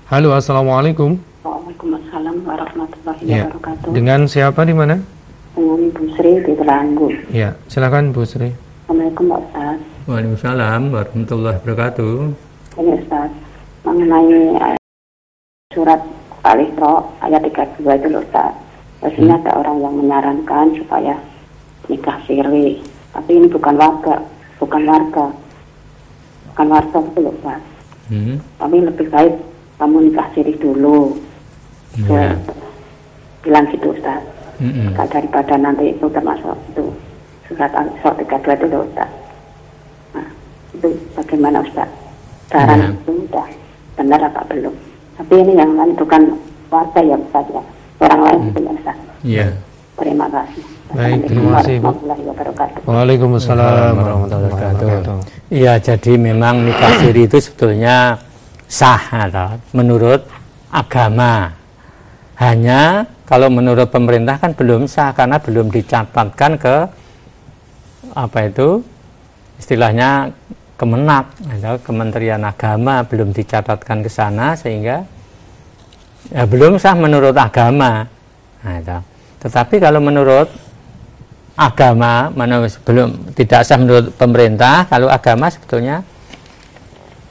Halo 0.09 0.29
Assalamualaikum 0.37 1.17
Waalaikumsalam 1.41 2.37
warahmatullahi 2.45 3.21
ya. 3.25 3.49
wabarakatuh 3.49 3.89
Dengan 3.93 4.25
siapa 4.29 4.61
di 4.65 4.73
mana? 4.73 5.01
Dengan 5.53 5.81
Bu 5.89 6.03
Sri 6.17 6.33
di 6.41 6.53
Telanggu 6.53 7.07
Ya 7.29 7.57
silakan 7.69 8.13
Bu 8.13 8.25
Sri 8.25 8.53
Assalamualaikum 8.83 9.25
Pak 9.25 9.39
Ustaz. 9.47 9.77
Waalaikumsalam 10.03 10.81
warahmatullahi 10.91 11.57
wabarakatuh. 11.63 12.13
Ini 12.75 12.91
Ustaz, 12.99 13.31
mengenai 13.87 14.75
surat 15.71 16.01
Al-Isra 16.43 16.93
ayat 17.23 17.41
32 17.47 17.87
itu 17.87 18.07
loh 18.11 18.21
Ustaz. 18.23 18.51
Biasanya 18.99 19.35
hmm. 19.39 19.41
ada 19.47 19.51
orang 19.59 19.77
yang 19.79 19.93
menyarankan 19.95 20.67
supaya 20.75 21.15
nikah 21.87 22.17
siri. 22.27 22.83
Tapi 23.15 23.31
ini 23.31 23.47
bukan 23.47 23.75
warga, 23.79 24.19
bukan 24.59 24.83
warga. 24.83 25.25
Bukan 26.51 26.67
warga 26.67 26.97
itu 26.99 27.19
loh 27.23 27.33
Ustaz. 27.39 27.61
Hmm. 28.11 28.35
Tapi 28.59 28.75
lebih 28.83 29.07
baik 29.07 29.35
kamu 29.79 29.97
nikah 30.11 30.27
siri 30.35 30.53
dulu. 30.59 31.15
Yeah. 31.93 32.35
bilang 33.43 33.67
gitu 33.69 33.91
Ustaz. 33.91 34.23
Mm 34.61 34.95
-hmm. 34.95 35.09
daripada 35.09 35.57
nanti 35.59 35.91
itu 35.91 36.05
termasuk 36.13 36.55
itu 36.71 36.85
surat 37.49 37.73
Al-Isra 37.75 38.15
32 38.15 38.69
itu 38.69 38.79
Ustaz. 38.79 39.11
Nah, 40.15 40.27
itu 40.71 40.89
bagaimana 41.13 41.57
Ustaz? 41.59 41.89
Saran 42.47 42.79
ya. 42.79 42.87
itu 42.95 43.11
sudah 43.27 43.47
benar 43.99 44.21
apa 44.23 44.41
belum? 44.47 44.75
Tapi 45.17 45.33
ini 45.45 45.53
yang 45.57 45.69
menentukan 45.77 46.21
warga 46.73 46.99
ya 47.01 47.15
Ustaz 47.17 47.45
ya. 47.53 47.63
Orang 48.01 48.21
lain 48.25 48.39
hmm. 48.39 48.49
itu 48.49 48.59
ya 48.59 48.71
Ustaz. 48.73 48.97
Iya. 49.23 49.47
Terima 49.93 50.25
kasih. 50.27 50.63
Baik, 50.93 51.19
terima 51.25 51.49
kasih 51.57 51.75
Bu. 51.81 51.91
Waalaikumsalam 52.85 53.93
warahmatullahi 53.97 54.53
wabarakatuh. 54.53 55.17
Iya, 55.49 55.73
jadi 55.81 56.13
memang 56.21 56.69
nikah 56.69 56.91
siri 57.01 57.25
itu 57.25 57.37
sebetulnya 57.41 58.21
sah 58.69 59.01
atau 59.29 59.57
menurut 59.73 60.21
agama. 60.69 61.53
Hanya 62.37 63.05
kalau 63.29 63.49
menurut 63.49 63.89
pemerintah 63.89 64.37
kan 64.37 64.53
belum 64.53 64.89
sah 64.89 65.13
karena 65.13 65.37
belum 65.41 65.69
dicatatkan 65.69 66.57
ke 66.57 66.75
apa 68.13 68.39
itu 68.45 68.85
istilahnya 69.57 70.29
kemenak 70.83 71.31
atau 71.47 71.79
Kementerian 71.79 72.43
Agama 72.43 73.07
belum 73.07 73.31
dicatatkan 73.31 74.03
ke 74.03 74.11
sana 74.11 74.59
sehingga 74.59 75.07
ya 76.27 76.43
belum 76.43 76.75
sah 76.75 76.91
menurut 76.99 77.31
agama. 77.39 78.03
Nah, 78.63 78.75
itu. 78.83 78.99
Tetapi 79.47 79.79
kalau 79.79 80.03
menurut 80.03 80.51
agama 81.55 82.27
menurut, 82.35 82.75
belum 82.83 83.31
tidak 83.31 83.63
sah 83.63 83.79
menurut 83.79 84.11
pemerintah, 84.19 84.83
kalau 84.91 85.07
agama 85.07 85.47
sebetulnya 85.47 86.03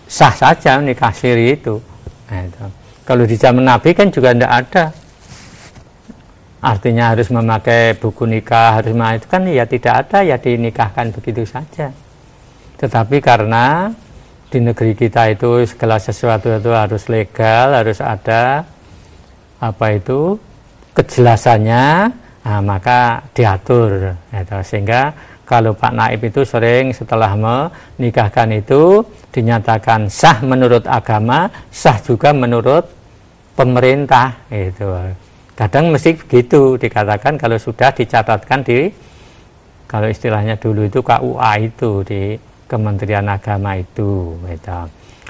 sah 0.09 0.33
saja 0.33 0.81
nikah 0.81 1.12
siri 1.12 1.61
itu. 1.61 1.77
Nah. 2.33 2.73
Kalau 3.05 3.29
di 3.29 3.37
zaman 3.37 3.69
Nabi 3.69 3.93
kan 3.93 4.09
juga 4.09 4.33
tidak 4.33 4.53
ada 4.53 4.85
artinya 6.62 7.11
harus 7.11 7.27
memakai 7.27 7.99
buku 7.99 8.23
nikah 8.23 8.79
harus 8.79 8.95
itu 8.95 9.27
kan 9.27 9.43
ya 9.51 9.67
tidak 9.67 10.07
ada 10.07 10.23
ya 10.23 10.38
dinikahkan 10.38 11.11
begitu 11.11 11.43
saja 11.43 11.91
tetapi 12.83 13.23
karena 13.23 13.95
di 14.51 14.59
negeri 14.59 14.92
kita 14.99 15.31
itu 15.31 15.62
segala 15.64 16.03
sesuatu 16.03 16.51
itu 16.51 16.75
harus 16.75 17.07
legal 17.07 17.79
harus 17.79 18.03
ada 18.03 18.66
apa 19.62 19.87
itu 19.95 20.35
kejelasannya 20.92 22.11
nah, 22.42 22.61
maka 22.61 23.23
diatur 23.31 24.18
gitu. 24.35 24.57
sehingga 24.66 25.14
kalau 25.47 25.78
Pak 25.78 25.95
Naib 25.95 26.20
itu 26.26 26.43
sering 26.43 26.91
setelah 26.91 27.39
menikahkan 27.39 28.51
itu 28.51 29.07
dinyatakan 29.30 30.11
sah 30.11 30.43
menurut 30.43 30.83
agama 30.91 31.47
sah 31.70 32.03
juga 32.03 32.35
menurut 32.35 32.83
pemerintah 33.55 34.35
itu 34.51 34.91
kadang 35.55 35.95
mesti 35.95 36.18
begitu 36.18 36.74
dikatakan 36.76 37.39
kalau 37.39 37.57
sudah 37.57 37.95
dicatatkan 37.95 38.61
di 38.66 38.91
kalau 39.87 40.09
istilahnya 40.11 40.59
dulu 40.59 40.89
itu 40.89 40.99
KUA 41.05 41.53
itu 41.62 41.91
di 42.03 42.22
Kementerian 42.73 43.29
Agama 43.29 43.77
itu 43.77 44.41
gitu. 44.49 44.81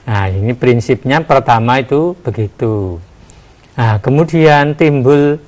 nah 0.07 0.31
ini 0.31 0.55
prinsipnya 0.55 1.19
pertama 1.27 1.83
itu 1.83 2.15
begitu 2.23 3.03
nah 3.75 3.99
kemudian 3.99 4.79
timbul 4.79 5.43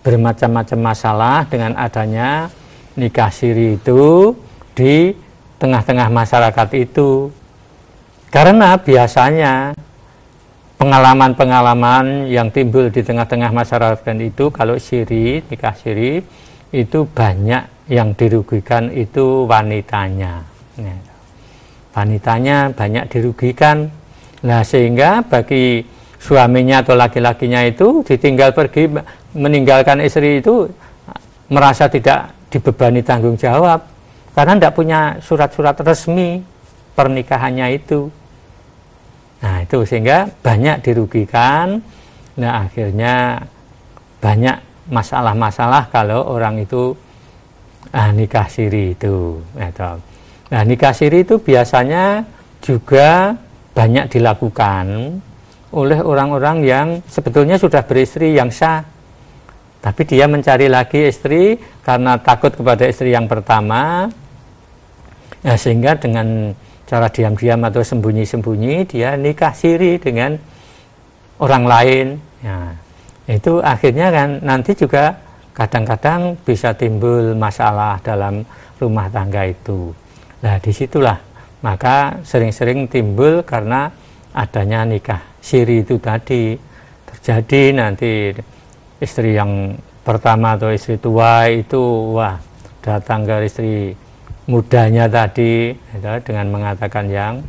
bermacam-macam 0.00 0.78
masalah 0.80 1.38
dengan 1.44 1.76
adanya 1.76 2.48
nikah 2.96 3.28
siri 3.28 3.76
itu 3.76 4.32
di 4.72 5.12
tengah-tengah 5.60 6.08
masyarakat 6.08 6.68
itu 6.80 7.28
karena 8.32 8.80
biasanya 8.80 9.76
pengalaman-pengalaman 10.80 12.28
yang 12.28 12.50
timbul 12.50 12.90
di 12.90 13.00
tengah-tengah 13.00 13.52
masyarakat 13.54 14.16
itu 14.20 14.50
kalau 14.50 14.76
siri 14.76 15.40
nikah 15.48 15.76
siri 15.76 16.20
itu 16.74 17.06
banyak 17.06 17.86
yang 17.86 18.16
dirugikan 18.16 18.90
itu 18.90 19.46
wanitanya. 19.46 20.53
Ya. 20.78 20.96
Wanitanya 21.94 22.74
banyak 22.74 23.06
dirugikan. 23.10 23.90
Nah 24.42 24.66
sehingga 24.66 25.22
bagi 25.22 25.86
suaminya 26.18 26.82
atau 26.82 26.98
laki-lakinya 26.98 27.62
itu 27.64 28.02
ditinggal 28.02 28.56
pergi 28.56 28.90
meninggalkan 29.36 30.00
istri 30.00 30.40
itu 30.40 30.66
merasa 31.52 31.86
tidak 31.86 32.32
dibebani 32.48 33.04
tanggung 33.04 33.36
jawab 33.36 33.84
karena 34.34 34.58
tidak 34.58 34.74
punya 34.74 35.00
surat-surat 35.22 35.78
resmi 35.84 36.42
pernikahannya 36.98 37.66
itu. 37.78 38.10
Nah 39.44 39.62
itu 39.62 39.84
sehingga 39.84 40.26
banyak 40.42 40.82
dirugikan. 40.82 41.78
Nah 42.40 42.66
akhirnya 42.66 43.44
banyak 44.18 44.88
masalah-masalah 44.90 45.92
kalau 45.92 46.24
orang 46.34 46.58
itu 46.64 46.96
ah, 47.92 48.10
nikah 48.10 48.48
siri 48.48 48.96
itu. 48.96 49.38
Nah 50.52 50.62
nikah 50.66 50.92
siri 50.92 51.24
itu 51.24 51.40
biasanya 51.40 52.24
juga 52.60 53.32
banyak 53.72 54.12
dilakukan 54.12 54.84
oleh 55.74 56.00
orang-orang 56.00 56.56
yang 56.62 56.88
sebetulnya 57.08 57.58
sudah 57.58 57.82
beristri 57.82 58.36
yang 58.36 58.52
sah 58.52 58.94
tapi 59.84 60.08
dia 60.08 60.24
mencari 60.24 60.64
lagi 60.64 61.12
istri 61.12 61.60
karena 61.84 62.16
takut 62.16 62.48
kepada 62.56 62.88
istri 62.88 63.12
yang 63.12 63.28
pertama, 63.28 64.08
ya, 65.44 65.60
sehingga 65.60 65.92
dengan 66.00 66.56
cara 66.88 67.12
diam-diam 67.12 67.60
atau 67.68 67.84
sembunyi-sembunyi 67.84 68.88
dia 68.88 69.12
nikah 69.12 69.52
siri 69.52 70.00
dengan 70.00 70.40
orang 71.36 71.64
lain. 71.68 72.06
Ya, 72.40 72.72
itu 73.28 73.60
akhirnya 73.60 74.08
kan 74.08 74.40
nanti 74.40 74.72
juga 74.72 75.20
kadang-kadang 75.52 76.32
bisa 76.48 76.72
timbul 76.72 77.36
masalah 77.36 78.00
dalam 78.00 78.40
rumah 78.80 79.12
tangga 79.12 79.44
itu. 79.52 79.92
Nah 80.44 80.60
di 80.60 80.72
situlah. 80.76 81.16
Maka 81.64 82.20
sering-sering 82.20 82.84
timbul 82.92 83.40
karena 83.40 83.88
adanya 84.36 84.84
nikah. 84.84 85.24
Siri 85.40 85.80
itu 85.80 85.96
tadi 85.96 86.60
terjadi 87.08 87.72
nanti 87.72 88.36
istri 89.00 89.32
yang 89.32 89.72
pertama 90.04 90.60
atau 90.60 90.68
istri 90.68 91.00
tua 91.00 91.48
itu 91.48 92.12
wah 92.12 92.36
datang 92.84 93.24
ke 93.24 93.48
istri 93.48 93.96
mudanya 94.44 95.08
tadi 95.08 95.72
itu, 95.72 96.12
dengan 96.20 96.52
mengatakan 96.52 97.08
yang 97.08 97.40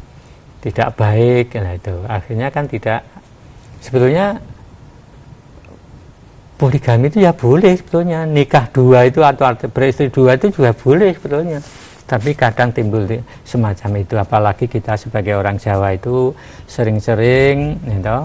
tidak 0.64 0.96
baik 0.96 1.52
nah 1.60 1.76
itu. 1.76 1.96
Akhirnya 2.08 2.48
kan 2.48 2.72
tidak. 2.72 3.04
Sebetulnya 3.84 4.40
poligami 6.56 7.12
itu 7.12 7.20
ya 7.20 7.36
boleh 7.36 7.76
sebetulnya. 7.76 8.24
Nikah 8.24 8.72
dua 8.72 9.04
itu 9.12 9.20
atau 9.20 9.52
beristri 9.68 10.08
dua 10.08 10.40
itu 10.40 10.56
juga 10.56 10.72
boleh 10.72 11.12
sebetulnya 11.12 11.60
tapi 12.06 12.38
kadang 12.38 12.70
timbul 12.70 13.10
semacam 13.42 13.92
itu 13.98 14.14
apalagi 14.14 14.66
kita 14.70 14.94
sebagai 14.94 15.42
orang 15.42 15.58
Jawa 15.58 15.98
itu 15.98 16.30
sering-sering 16.70 17.82
itu, 17.82 18.18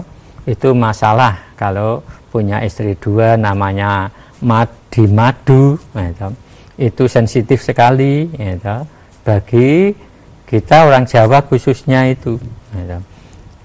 itu 0.45 0.69
masalah 0.77 1.41
kalau 1.57 2.05
punya 2.29 2.61
istri 2.61 2.93
dua 3.01 3.33
namanya 3.35 4.13
madi 4.41 5.05
madu 5.09 5.81
gitu. 5.97 6.29
itu 6.77 7.03
sensitif 7.09 7.65
sekali 7.65 8.29
gitu. 8.29 8.85
bagi 9.25 9.97
kita 10.45 10.85
orang 10.85 11.09
Jawa 11.09 11.41
khususnya 11.41 12.05
itu 12.05 12.37
gitu. 12.77 12.97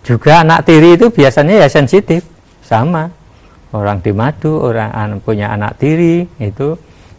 juga 0.00 0.40
anak 0.40 0.64
tiri 0.64 0.96
itu 0.96 1.12
biasanya 1.12 1.60
ya 1.60 1.68
sensitif 1.68 2.24
sama 2.64 3.12
orang 3.76 4.00
di 4.00 4.16
madu 4.16 4.64
orang 4.64 5.20
punya 5.20 5.52
anak 5.52 5.76
tiri 5.76 6.24
itu 6.40 6.72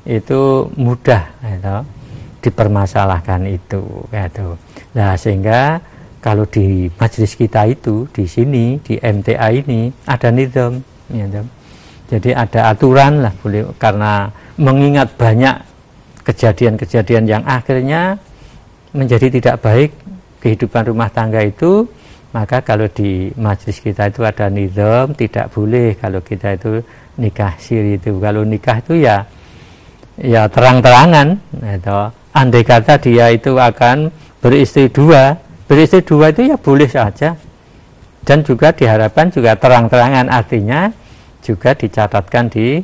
itu 0.10 0.66
mudah 0.74 1.30
gitu. 1.46 1.97
Dipermasalahkan 2.44 3.46
itu 3.50 3.84
gitu. 4.10 4.58
nah 4.94 5.18
sehingga 5.18 5.82
kalau 6.22 6.44
di 6.50 6.92
majelis 6.98 7.34
kita 7.38 7.70
itu 7.70 8.06
di 8.12 8.26
sini 8.28 8.78
di 8.82 9.00
MTA 9.00 9.48
ini 9.54 9.88
ada 10.06 10.30
nidom 10.34 10.82
ya, 11.14 11.26
jadi 12.08 12.30
ada 12.36 12.74
aturan 12.74 13.24
lah 13.24 13.34
boleh 13.42 13.68
karena 13.78 14.28
mengingat 14.58 15.14
banyak 15.16 15.56
kejadian-kejadian 16.24 17.24
yang 17.30 17.44
akhirnya 17.48 18.20
menjadi 18.92 19.28
tidak 19.32 19.56
baik 19.64 19.92
kehidupan 20.44 20.92
rumah 20.92 21.08
tangga 21.12 21.44
itu 21.44 21.88
maka 22.36 22.60
kalau 22.60 22.86
di 22.92 23.32
majelis 23.40 23.80
kita 23.80 24.12
itu 24.12 24.22
ada 24.28 24.52
nizam 24.52 25.16
tidak 25.16 25.48
boleh 25.56 25.96
kalau 25.96 26.20
kita 26.20 26.60
itu 26.60 26.84
nikah 27.18 27.56
siri 27.58 27.98
itu. 27.98 28.20
Kalau 28.20 28.44
nikah 28.44 28.78
itu 28.84 28.94
ya 29.00 29.24
ya 30.20 30.50
terang-terangan 30.50 31.40
itu 31.62 32.00
andai 32.38 32.62
kata 32.62 33.02
dia 33.02 33.34
itu 33.34 33.58
akan 33.58 34.14
beristri 34.38 34.94
dua 34.94 35.42
beristri 35.66 36.06
dua 36.06 36.30
itu 36.30 36.54
ya 36.54 36.58
boleh 36.62 36.86
saja 36.86 37.34
dan 38.22 38.46
juga 38.46 38.70
diharapkan 38.70 39.34
juga 39.34 39.58
terang-terangan 39.58 40.30
artinya 40.30 40.94
juga 41.42 41.74
dicatatkan 41.74 42.46
di 42.54 42.84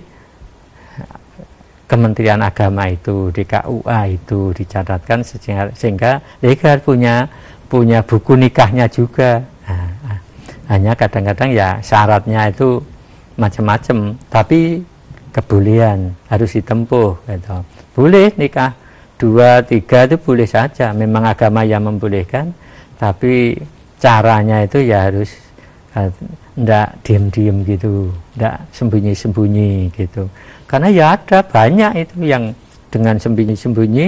Kementerian 1.83 2.41
Agama 2.41 2.89
itu 2.89 3.29
di 3.29 3.45
KUA 3.45 4.17
itu 4.17 4.55
dicatatkan 4.55 5.21
sehingga, 5.21 5.69
sehingga 5.77 6.11
legal 6.41 6.81
punya 6.81 7.29
punya 7.69 8.01
buku 8.01 8.33
nikahnya 8.33 8.89
juga 8.89 9.45
nah, 9.67 9.89
nah, 10.01 10.19
hanya 10.73 10.97
kadang-kadang 10.97 11.53
ya 11.53 11.77
syaratnya 11.85 12.49
itu 12.49 12.81
macam-macam 13.37 14.17
tapi 14.31 14.81
kebolehan 15.29 16.17
harus 16.29 16.49
ditempuh 16.57 17.13
gitu. 17.29 17.57
boleh 17.93 18.33
nikah 18.41 18.73
dua 19.23 19.63
tiga 19.63 20.03
itu 20.03 20.19
boleh 20.19 20.43
saja. 20.43 20.91
Memang 20.91 21.23
agama 21.23 21.63
yang 21.63 21.87
membolehkan 21.87 22.51
tapi 22.99 23.55
caranya 24.03 24.67
itu 24.67 24.83
ya 24.83 25.07
harus 25.07 25.31
ndak 26.59 26.99
diam-diam 27.07 27.63
gitu 27.63 28.11
ndak 28.35 28.67
sembunyi-sembunyi 28.75 29.95
gitu. 29.95 30.27
Karena 30.67 30.91
ya 30.91 31.05
ada 31.15 31.39
banyak 31.39 32.03
itu 32.03 32.27
yang 32.27 32.51
dengan 32.91 33.15
sembunyi-sembunyi 33.15 34.07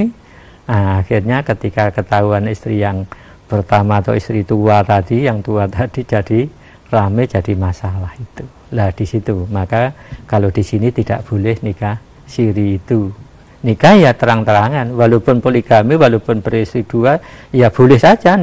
nah, 0.67 0.99
akhirnya 0.99 1.41
ketika 1.47 1.95
ketahuan 1.95 2.51
istri 2.51 2.83
yang 2.83 3.07
pertama 3.47 4.03
atau 4.03 4.13
istri 4.17 4.43
tua 4.43 4.83
tadi 4.83 5.25
yang 5.25 5.39
tua 5.39 5.69
tadi 5.75 6.03
jadi 6.03 6.43
rame 6.91 7.23
jadi 7.23 7.55
masalah 7.55 8.11
itu. 8.19 8.43
Lah 8.75 8.91
di 8.91 9.05
situ. 9.07 9.47
Maka 9.47 9.95
kalau 10.27 10.51
di 10.51 10.61
sini 10.61 10.91
tidak 10.91 11.23
boleh 11.23 11.55
nikah 11.63 11.97
siri 12.27 12.81
itu 12.81 13.09
nikah 13.65 13.97
ya 13.97 14.11
terang-terangan. 14.13 14.93
Walaupun 14.93 15.41
poligami 15.41 15.97
walaupun 15.97 16.45
beristri 16.45 16.85
dua 16.85 17.17
ya 17.49 17.73
boleh 17.73 17.97
saja 17.97 18.37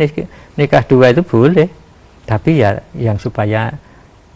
nikah 0.59 0.83
dua 0.83 1.15
itu 1.15 1.23
boleh. 1.23 1.71
Tapi 2.27 2.51
ya 2.59 2.75
yang 2.99 3.17
supaya 3.23 3.71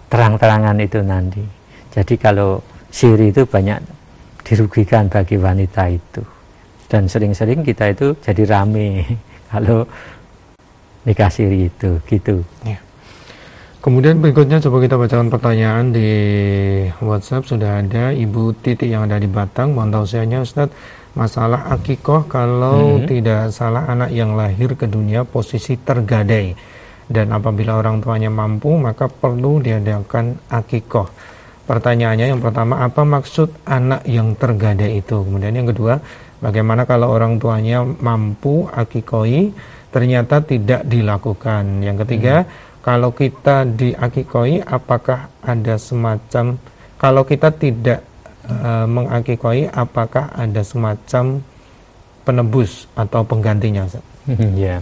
terang-terangan 0.07 0.79
itu 0.79 1.03
nanti. 1.03 1.43
Jadi 1.91 2.15
kalau 2.15 2.63
siri 2.95 3.35
itu 3.35 3.43
banyak 3.43 3.83
dirugikan 4.47 5.11
bagi 5.11 5.35
wanita 5.35 5.91
itu. 5.91 6.23
Dan 6.87 7.11
sering-sering 7.11 7.67
kita 7.67 7.91
itu 7.91 8.15
jadi 8.23 8.47
rame 8.47 9.03
kalau 9.51 9.83
nikah 11.03 11.31
siri 11.31 11.67
itu 11.67 11.99
gitu. 12.07 12.47
Ya. 12.63 12.79
Kemudian 13.87 14.19
berikutnya 14.19 14.59
coba 14.59 14.83
kita 14.83 14.99
bacakan 14.99 15.31
pertanyaan 15.31 15.95
di 15.95 16.11
WhatsApp 16.99 17.47
sudah 17.47 17.87
ada 17.87 18.11
Ibu 18.11 18.59
Titi 18.59 18.91
yang 18.91 19.07
ada 19.07 19.15
di 19.15 19.31
Batang. 19.31 19.79
Mohon 19.79 20.03
tausiahnya 20.03 20.43
Ustadz 20.43 20.75
masalah 21.15 21.71
akikoh 21.71 22.27
kalau 22.27 22.99
-hmm. 22.99 23.07
tidak 23.07 23.55
salah 23.55 23.87
anak 23.87 24.11
yang 24.11 24.35
lahir 24.35 24.75
ke 24.75 24.91
dunia 24.91 25.23
posisi 25.23 25.79
tergadai 25.79 26.59
dan 27.07 27.31
apabila 27.31 27.79
orang 27.79 28.03
tuanya 28.03 28.29
mampu 28.29 28.75
maka 28.75 29.07
perlu 29.07 29.63
diadakan 29.63 30.37
akikoh 30.51 31.07
pertanyaannya 31.65 32.35
yang 32.35 32.43
pertama 32.43 32.83
apa 32.83 33.07
maksud 33.07 33.65
anak 33.65 34.03
yang 34.05 34.35
tergadai 34.35 34.99
itu 35.01 35.25
kemudian 35.25 35.55
yang 35.55 35.71
kedua 35.71 36.03
bagaimana 36.43 36.85
kalau 36.85 37.15
orang 37.15 37.39
tuanya 37.39 37.81
mampu 37.87 38.67
akikoi 38.69 39.55
ternyata 39.95 40.43
tidak 40.45 40.85
dilakukan 40.85 41.81
yang 41.81 41.97
ketiga 42.05 42.45
hmm. 42.45 42.66
Kalau 42.87 43.11
kita 43.11 43.67
diakikoi 43.67 44.63
apakah 44.63 45.27
ada 45.43 45.75
semacam 45.75 46.55
kalau 46.95 47.27
kita 47.27 47.51
tidak 47.51 48.07
uh, 48.47 48.87
mengakikoi 48.87 49.67
apakah 49.67 50.31
ada 50.31 50.63
semacam 50.63 51.43
penebus 52.23 52.87
atau 52.95 53.27
penggantinya 53.27 53.91
ya. 53.91 54.03
Yeah. 54.55 54.81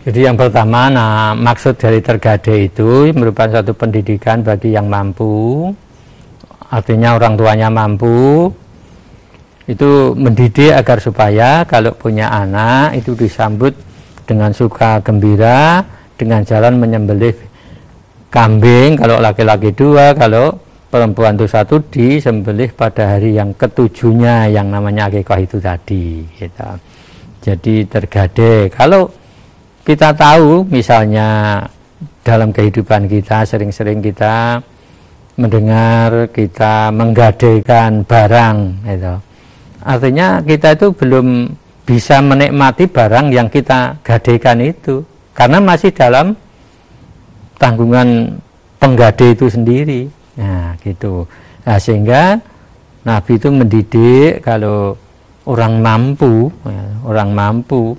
Jadi 0.00 0.20
yang 0.24 0.36
pertama, 0.36 0.88
nah 0.88 1.36
maksud 1.36 1.76
dari 1.76 2.00
tergade 2.00 2.72
itu 2.72 3.12
merupakan 3.12 3.60
satu 3.60 3.76
pendidikan 3.76 4.40
bagi 4.40 4.72
yang 4.72 4.88
mampu, 4.88 5.68
artinya 6.72 7.20
orang 7.20 7.36
tuanya 7.36 7.68
mampu, 7.68 8.48
itu 9.68 10.16
mendidik 10.16 10.72
agar 10.72 11.04
supaya 11.04 11.68
kalau 11.68 11.92
punya 11.92 12.32
anak 12.32 12.96
itu 12.96 13.12
disambut 13.12 13.76
dengan 14.24 14.56
suka 14.56 15.04
gembira, 15.04 15.84
dengan 16.20 16.44
jalan 16.44 16.76
menyembelih 16.76 17.32
kambing, 18.28 19.00
kalau 19.00 19.16
laki-laki 19.24 19.72
dua, 19.72 20.12
kalau 20.12 20.52
perempuan 20.90 21.38
itu 21.38 21.46
satu 21.46 21.78
disembelih 21.86 22.74
pada 22.74 23.16
hari 23.16 23.38
yang 23.38 23.54
ketujuhnya 23.54 24.50
yang 24.50 24.74
namanya 24.74 25.06
akikah 25.06 25.38
itu 25.38 25.62
tadi 25.62 26.26
gitu. 26.34 26.70
jadi 27.46 27.74
tergade 27.86 28.74
kalau 28.74 29.06
kita 29.86 30.10
tahu 30.12 30.66
misalnya 30.66 31.62
dalam 32.26 32.50
kehidupan 32.50 33.06
kita 33.06 33.46
sering-sering 33.46 34.02
kita 34.02 34.58
mendengar 35.38 36.26
kita 36.34 36.90
menggadaikan 36.90 38.02
barang 38.02 38.58
gitu. 38.90 39.14
artinya 39.86 40.42
kita 40.42 40.74
itu 40.74 40.90
belum 40.90 41.54
bisa 41.86 42.18
menikmati 42.18 42.90
barang 42.90 43.30
yang 43.30 43.46
kita 43.46 44.02
gadaikan 44.02 44.58
itu 44.58 45.06
karena 45.40 45.56
masih 45.56 45.88
dalam 45.96 46.36
tanggungan 47.56 48.36
penggade 48.76 49.32
itu 49.32 49.48
sendiri 49.48 50.20
Nah, 50.40 50.72
gitu. 50.80 51.28
Nah, 51.68 51.76
sehingga 51.76 52.40
Nabi 53.04 53.32
itu 53.36 53.48
mendidik 53.52 54.40
kalau 54.40 54.96
orang 55.44 55.84
mampu, 55.84 56.48
ya, 56.64 56.84
orang 57.04 57.30
mampu 57.36 57.96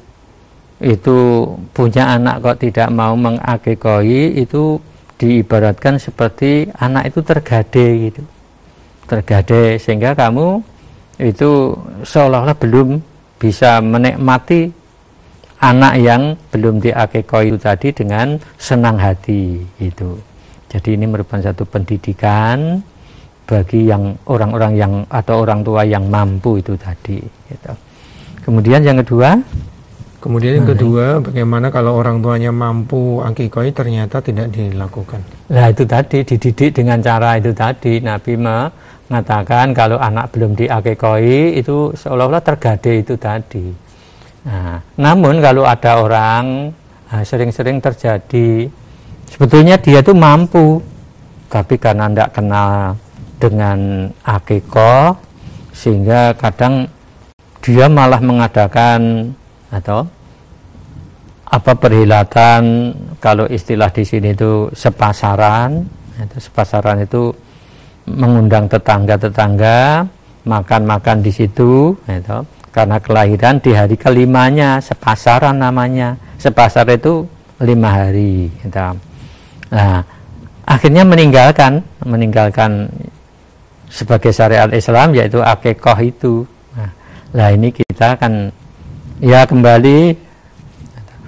itu 0.82 1.46
punya 1.78 2.18
anak 2.18 2.42
kok 2.42 2.58
tidak 2.66 2.90
mau 2.90 3.14
mengakekoi 3.14 4.42
itu 4.42 4.82
diibaratkan 5.22 6.02
seperti 6.02 6.66
anak 6.82 7.14
itu 7.14 7.20
tergade 7.22 7.88
gitu. 8.10 8.24
Tergade 9.06 9.78
sehingga 9.78 10.18
kamu 10.18 10.58
itu 11.22 11.78
seolah-olah 12.02 12.58
belum 12.58 12.98
bisa 13.38 13.78
menikmati 13.78 14.74
anak 15.62 15.94
yang 16.02 16.34
belum 16.50 16.82
diakekoi 16.82 17.54
itu 17.54 17.60
tadi 17.62 17.88
dengan 17.94 18.36
senang 18.58 18.98
hati 18.98 19.62
itu. 19.78 20.18
Jadi 20.74 20.98
ini 20.98 21.06
merupakan 21.06 21.40
satu 21.40 21.68
pendidikan 21.70 22.82
bagi 23.46 23.86
yang 23.86 24.16
orang-orang 24.26 24.74
yang 24.80 24.94
atau 25.12 25.46
orang 25.46 25.62
tua 25.62 25.86
yang 25.86 26.08
mampu 26.10 26.58
itu 26.58 26.74
tadi. 26.80 27.22
Gitu. 27.22 27.74
Kemudian 28.42 28.82
yang 28.82 28.98
kedua, 29.06 29.38
kemudian 30.18 30.64
yang 30.64 30.70
kedua, 30.72 31.22
bagaimana 31.22 31.70
kalau 31.70 32.00
orang 32.00 32.24
tuanya 32.26 32.50
mampu 32.50 33.22
akikoi 33.22 33.70
ternyata 33.70 34.24
tidak 34.24 34.50
dilakukan? 34.50 35.22
Nah 35.52 35.70
itu 35.70 35.84
tadi 35.86 36.26
dididik 36.26 36.74
dengan 36.74 37.04
cara 37.04 37.38
itu 37.38 37.52
tadi. 37.54 38.02
Nabi 38.02 38.34
mengatakan 38.40 39.76
kalau 39.78 40.00
anak 40.00 40.32
belum 40.34 40.58
diakikoi 40.58 41.60
itu 41.60 41.92
seolah-olah 41.94 42.42
tergade 42.42 43.04
itu 43.04 43.14
tadi. 43.20 43.91
Nah, 44.42 44.82
namun 44.98 45.38
kalau 45.38 45.64
ada 45.70 46.02
orang 46.02 46.74
nah, 47.12 47.22
sering-sering 47.22 47.78
nah, 47.78 47.86
terjadi 47.92 48.70
sebetulnya 49.30 49.78
dia 49.78 50.02
itu 50.02 50.14
mampu. 50.14 50.82
Tapi 51.52 51.76
karena 51.76 52.08
tidak 52.08 52.32
kenal 52.32 52.96
dengan 53.36 54.08
akeko 54.24 55.12
sehingga 55.76 56.32
kadang 56.40 56.88
dia 57.60 57.92
malah 57.92 58.24
mengadakan 58.24 59.34
atau 59.68 60.08
apa 61.52 61.76
perhilatan 61.76 62.96
kalau 63.20 63.44
istilah 63.52 63.92
di 63.92 64.08
sini 64.08 64.32
itu 64.32 64.72
sepasaran 64.72 65.84
itu 66.16 66.38
sepasaran 66.40 67.04
itu 67.04 67.36
mengundang 68.08 68.72
tetangga-tetangga 68.72 70.08
makan-makan 70.48 71.20
di 71.20 71.32
situ 71.36 71.92
itu 72.08 72.40
karena 72.72 72.98
kelahiran 73.04 73.60
di 73.60 73.72
hari 73.76 74.00
kelimanya 74.00 74.80
sepasaran 74.80 75.60
namanya 75.60 76.16
sepasar 76.40 76.88
itu 76.90 77.28
lima 77.60 77.92
hari 77.92 78.50
gitu. 78.64 78.96
Nah, 79.72 80.02
akhirnya 80.66 81.04
meninggalkan 81.04 81.84
meninggalkan 82.02 82.90
sebagai 83.92 84.32
syariat 84.32 84.72
Islam 84.72 85.12
yaitu 85.14 85.44
akikoh 85.44 86.00
itu. 86.00 86.34
Nah, 86.74 86.92
nah 87.36 87.48
ini 87.52 87.76
kita 87.76 88.16
akan 88.16 88.50
ya 89.20 89.44
kembali 89.44 90.16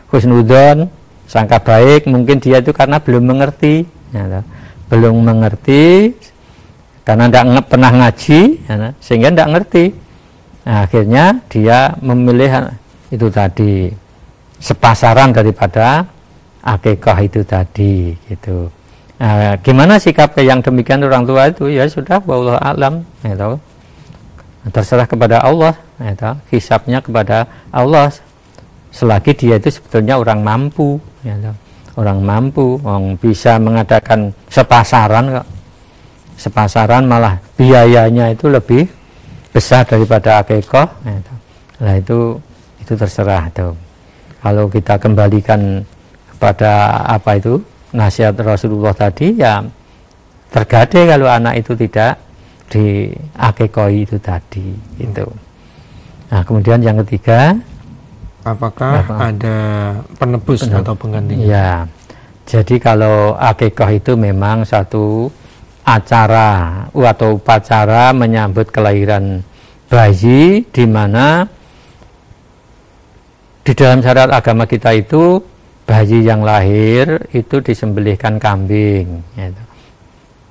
husnudon 0.10 0.88
sangka 1.28 1.60
baik 1.60 2.08
mungkin 2.08 2.40
dia 2.40 2.64
itu 2.64 2.72
karena 2.72 2.98
belum 3.04 3.24
mengerti 3.36 3.84
ya, 4.16 4.42
belum 4.88 5.22
mengerti 5.22 6.16
karena 7.04 7.28
tidak 7.28 7.68
pernah 7.68 7.92
ngaji 7.92 8.40
ya, 8.64 8.76
sehingga 9.04 9.28
tidak 9.36 9.50
ngerti 9.60 9.86
nah, 10.64 10.84
akhirnya 10.88 11.38
dia 11.48 11.94
memilih 12.00 12.72
itu 13.14 13.28
tadi 13.30 13.92
sepasaran 14.58 15.36
daripada 15.36 16.08
akikah 16.64 17.20
itu 17.22 17.44
tadi 17.44 18.16
gitu. 18.32 18.72
Nah, 19.20 19.56
gimana 19.62 20.00
sikap 20.02 20.36
yang 20.40 20.64
demikian 20.64 21.04
orang 21.06 21.24
tua 21.24 21.48
itu 21.52 21.70
ya 21.70 21.86
sudah 21.86 22.20
Allah 22.24 22.58
alam 22.64 22.94
gitu. 23.22 23.60
terserah 24.72 25.08
kepada 25.08 25.44
Allah 25.44 25.76
gitu. 26.00 26.32
hisapnya 26.56 27.04
kepada 27.04 27.48
Allah 27.70 28.10
selagi 28.96 29.36
dia 29.36 29.56
itu 29.60 29.70
sebetulnya 29.70 30.16
orang 30.20 30.40
mampu 30.42 30.98
gitu. 31.22 31.52
orang 32.00 32.20
mampu 32.24 32.80
orang 32.84 33.20
bisa 33.20 33.60
mengadakan 33.60 34.32
sepasaran 34.48 35.40
kok 35.40 35.48
sepasaran 36.40 37.06
malah 37.06 37.38
biayanya 37.60 38.34
itu 38.34 38.50
lebih 38.50 38.88
besar 39.54 39.86
daripada 39.86 40.42
akikah 40.42 40.90
gitu. 41.06 41.34
nah 41.80 41.94
itu 41.96 42.20
itu 42.82 42.94
terserah 42.98 43.48
tuh 43.54 43.78
kalau 44.44 44.68
kita 44.68 45.00
kembalikan 45.00 45.86
pada 46.36 47.00
apa 47.08 47.40
itu 47.40 47.62
nasihat 47.96 48.36
Rasulullah 48.36 48.92
tadi 48.92 49.40
ya 49.40 49.64
tergade 50.52 51.08
kalau 51.08 51.32
anak 51.32 51.64
itu 51.64 51.72
tidak 51.80 52.20
di 52.68 53.14
akekoi 53.38 54.04
itu 54.04 54.18
tadi 54.20 54.74
itu. 55.00 55.26
Nah 56.34 56.42
kemudian 56.44 56.82
yang 56.82 56.98
ketiga 57.06 57.54
apakah 58.44 59.06
apa? 59.06 59.16
ada 59.32 59.58
penebus, 60.20 60.68
penebus 60.68 60.82
atau 60.84 60.94
penggantinya? 60.98 61.46
Ya 61.46 61.72
jadi 62.44 62.76
kalau 62.82 63.40
akekah 63.40 63.96
itu 63.96 64.20
memang 64.20 64.68
satu 64.68 65.32
acara 65.84 66.88
atau 66.92 67.36
upacara 67.36 68.16
menyambut 68.16 68.72
kelahiran 68.72 69.44
bayi 69.92 70.64
di 70.64 70.86
mana 70.88 71.44
di 73.64 73.72
dalam 73.76 74.00
syariat 74.04 74.32
agama 74.32 74.68
kita 74.68 74.96
itu 74.96 75.40
bayi 75.84 76.24
yang 76.24 76.44
lahir 76.44 77.28
itu 77.36 77.60
disembelihkan 77.60 78.40
kambing 78.40 79.24
gitu. 79.36 79.64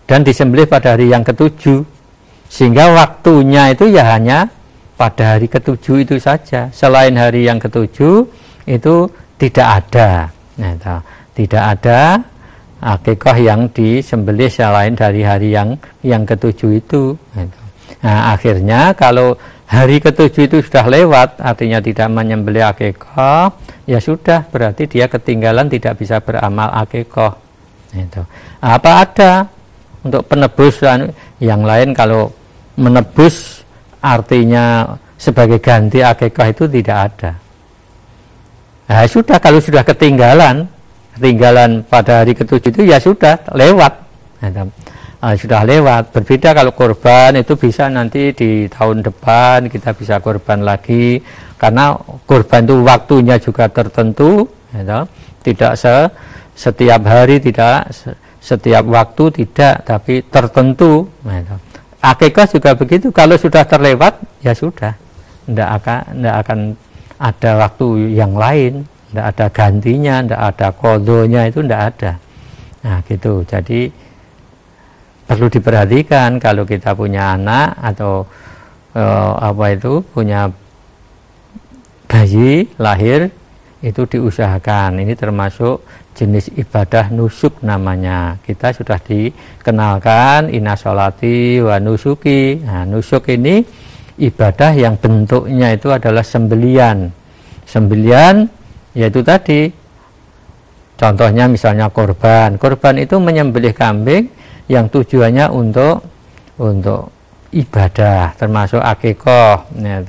dan 0.05 0.21
disembelih 0.21 0.69
pada 0.69 0.97
hari 0.97 1.09
yang 1.09 1.25
ketujuh 1.25 1.81
sehingga 2.53 2.93
waktunya 2.93 3.73
itu 3.73 3.89
ya 3.89 4.13
hanya 4.13 4.53
pada 5.01 5.37
hari 5.37 5.49
ketujuh 5.49 6.05
itu 6.05 6.21
saja 6.21 6.69
selain 6.69 7.17
hari 7.17 7.49
yang 7.49 7.57
ketujuh 7.57 8.29
itu 8.69 8.95
tidak 9.41 9.69
ada 9.81 10.29
gitu. 10.61 10.97
tidak 11.41 11.63
ada 11.81 12.01
akikah 12.83 13.39
yang 13.39 13.71
disembelih 13.71 14.51
selain 14.51 14.99
dari 14.99 15.23
hari 15.23 15.55
yang 15.55 15.79
yang 16.03 16.27
ketujuh 16.27 16.83
itu. 16.83 17.15
Gitu. 17.15 17.61
nah 18.03 18.35
akhirnya 18.35 18.91
kalau 18.99 19.39
hari 19.71 20.03
ketujuh 20.03 20.51
itu 20.51 20.59
sudah 20.67 20.91
lewat 20.91 21.39
artinya 21.39 21.79
tidak 21.79 22.11
menyembelih 22.11 22.67
akikah 22.67 23.55
ya 23.87 24.03
sudah 24.03 24.43
berarti 24.51 24.91
dia 24.91 25.07
ketinggalan 25.07 25.71
tidak 25.71 25.95
bisa 26.03 26.19
beramal 26.19 26.69
akikah. 26.75 27.39
Itu 27.95 28.27
apa 28.59 28.91
ada 29.07 29.33
untuk 30.03 30.27
penebus 30.27 30.83
yang 31.39 31.63
lain? 31.63 31.95
Kalau 31.95 32.35
menebus 32.75 33.63
artinya 34.03 34.91
sebagai 35.15 35.63
ganti 35.63 36.03
akikah 36.03 36.51
itu 36.51 36.67
tidak 36.67 36.99
ada. 37.15 37.33
Nah, 38.91 39.07
sudah 39.07 39.39
kalau 39.39 39.63
sudah 39.63 39.87
ketinggalan 39.87 40.67
ketinggalan 41.17 41.85
pada 41.85 42.25
hari 42.25 42.33
ketujuh 42.33 42.71
itu 42.73 42.83
ya 42.89 42.97
sudah 42.97 43.39
lewat 43.53 44.03
uh, 45.23 45.35
sudah 45.39 45.63
lewat. 45.63 46.11
Berbeda 46.11 46.51
kalau 46.53 46.75
korban 46.75 47.39
itu 47.39 47.55
bisa 47.55 47.87
nanti 47.87 48.35
di 48.35 48.67
tahun 48.67 49.07
depan 49.07 49.71
kita 49.71 49.95
bisa 49.95 50.19
korban 50.19 50.67
lagi 50.67 51.23
karena 51.57 51.95
korban 52.27 52.67
itu 52.67 52.77
waktunya 52.83 53.39
juga 53.39 53.71
tertentu, 53.71 54.51
ya, 54.75 55.07
tidak 55.47 55.79
se 55.79 56.11
setiap 56.53 57.01
hari, 57.07 57.39
tidak 57.39 57.89
setiap 58.43 58.85
waktu 58.91 59.25
tidak, 59.31 59.87
tapi 59.87 60.27
tertentu. 60.27 61.07
Ya, 61.23 61.57
Akikah 62.03 62.51
juga 62.51 62.75
begitu. 62.75 63.15
Kalau 63.15 63.39
sudah 63.39 63.63
terlewat 63.63 64.19
ya 64.43 64.51
sudah, 64.51 64.99
tidak 65.47 65.69
akan 65.79 65.99
tidak 66.19 66.37
akan 66.43 66.59
ada 67.23 67.51
waktu 67.63 67.87
yang 68.11 68.35
lain, 68.35 68.83
tidak 69.13 69.27
ada 69.37 69.47
gantinya, 69.53 70.15
tidak 70.25 70.41
ada 70.41 70.69
kodonya 70.73 71.41
itu 71.53 71.61
tidak 71.61 71.83
ada. 71.93 72.13
Nah 72.83 72.97
gitu. 73.05 73.45
Jadi 73.45 73.93
perlu 75.29 75.47
diperhatikan 75.53 76.41
kalau 76.41 76.65
kita 76.65 76.97
punya 76.97 77.37
anak 77.37 77.77
atau 77.77 78.25
uh, 78.97 79.33
apa 79.37 79.65
itu 79.77 80.01
punya 80.17 80.49
bayi 82.09 82.69
lahir 82.77 83.29
itu 83.83 84.07
diusahakan 84.07 85.03
ini 85.03 85.13
termasuk 85.13 85.83
jenis 86.13 86.53
ibadah 86.55 87.09
nusuk 87.09 87.61
namanya. 87.65 88.37
Kita 88.45 88.71
sudah 88.73 89.01
dikenalkan 89.01 90.53
inna 90.53 90.77
sholati 90.77 91.59
wa 91.65 91.81
nusuki. 91.81 92.61
Nah, 92.63 92.85
nusuk 92.85 93.33
ini 93.33 93.65
ibadah 94.21 94.77
yang 94.77 94.95
bentuknya 95.01 95.73
itu 95.73 95.89
adalah 95.89 96.23
sembelian. 96.23 97.11
Sembelian 97.65 98.47
yaitu 98.97 99.21
tadi. 99.25 99.73
Contohnya 100.97 101.51
misalnya 101.51 101.91
korban. 101.91 102.55
Korban 102.61 102.95
itu 103.03 103.19
menyembelih 103.19 103.75
kambing 103.75 104.31
yang 104.71 104.87
tujuannya 104.87 105.51
untuk 105.51 106.05
untuk 106.63 107.11
ibadah 107.53 108.33
termasuk 108.39 108.81
akikoh 108.81 109.67
ya, 109.77 110.01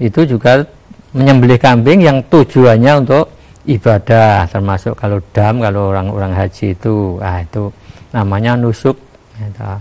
itu 0.00 0.20
juga 0.24 0.64
menyembelih 1.12 1.58
kambing 1.58 2.06
yang 2.06 2.22
tujuannya 2.28 2.92
untuk 3.02 3.34
ibadah 3.66 4.46
termasuk 4.46 4.94
kalau 4.94 5.18
dam 5.34 5.58
kalau 5.58 5.90
orang-orang 5.90 6.32
haji 6.36 6.76
itu. 6.76 7.18
Ah 7.18 7.42
itu 7.42 7.72
namanya 8.14 8.54
nusuk 8.54 8.94
ya, 9.36 9.80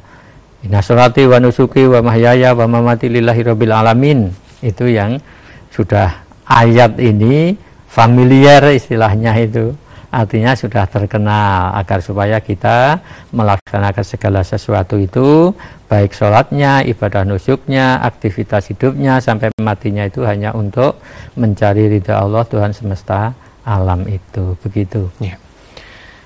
Inna 0.66 0.82
wa 0.82 1.38
nusuki 1.38 1.86
wa 1.86 2.02
mahyaya 2.02 2.58
wa 2.58 2.66
mamati 2.66 3.06
lillahi 3.06 3.42
rabbil 3.46 3.70
alamin. 3.70 4.34
Itu 4.66 4.90
yang 4.90 5.22
sudah 5.70 6.26
ayat 6.50 6.98
ini 6.98 7.54
familiar 7.96 8.60
istilahnya 8.76 9.32
itu 9.40 9.72
artinya 10.12 10.52
sudah 10.52 10.84
terkenal 10.88 11.76
agar 11.80 12.04
supaya 12.04 12.44
kita 12.44 13.00
melaksanakan 13.32 14.04
segala 14.04 14.44
sesuatu 14.44 15.00
itu 15.00 15.56
baik 15.88 16.12
sholatnya, 16.12 16.84
ibadah 16.88 17.24
nusuknya, 17.24 18.04
aktivitas 18.04 18.72
hidupnya 18.72 19.24
sampai 19.24 19.52
matinya 19.60 20.04
itu 20.04 20.28
hanya 20.28 20.52
untuk 20.52 21.00
mencari 21.40 21.88
ridha 21.88 22.20
Allah 22.20 22.44
Tuhan 22.44 22.76
semesta 22.76 23.32
alam 23.64 24.04
itu 24.12 24.60
begitu 24.60 25.08
ya. 25.24 25.40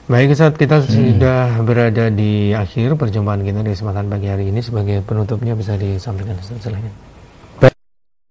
Baik 0.10 0.34
saat 0.34 0.58
kita 0.58 0.82
hmm. 0.82 0.90
sudah 0.90 1.62
berada 1.62 2.10
di 2.10 2.50
akhir 2.50 2.98
perjumpaan 2.98 3.46
kita 3.46 3.62
di 3.62 3.78
kesempatan 3.78 4.10
pagi 4.10 4.26
hari 4.26 4.50
ini 4.50 4.58
sebagai 4.66 5.06
penutupnya 5.06 5.54
bisa 5.54 5.78
disampaikan. 5.78 6.34
Baik, 6.34 7.09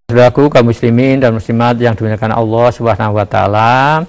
saudaraku 0.08 0.48
kaum 0.48 0.72
muslimin 0.72 1.20
dan 1.20 1.36
muslimat 1.36 1.76
yang 1.76 1.92
dimuliakan 1.92 2.32
Allah 2.32 2.72
Subhanahu 2.72 3.20
wa 3.20 3.28
taala, 3.28 4.08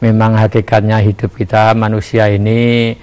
memang 0.00 0.40
hakikatnya 0.40 1.04
hidup 1.04 1.36
kita 1.36 1.76
manusia 1.76 2.32
ini 2.32 2.96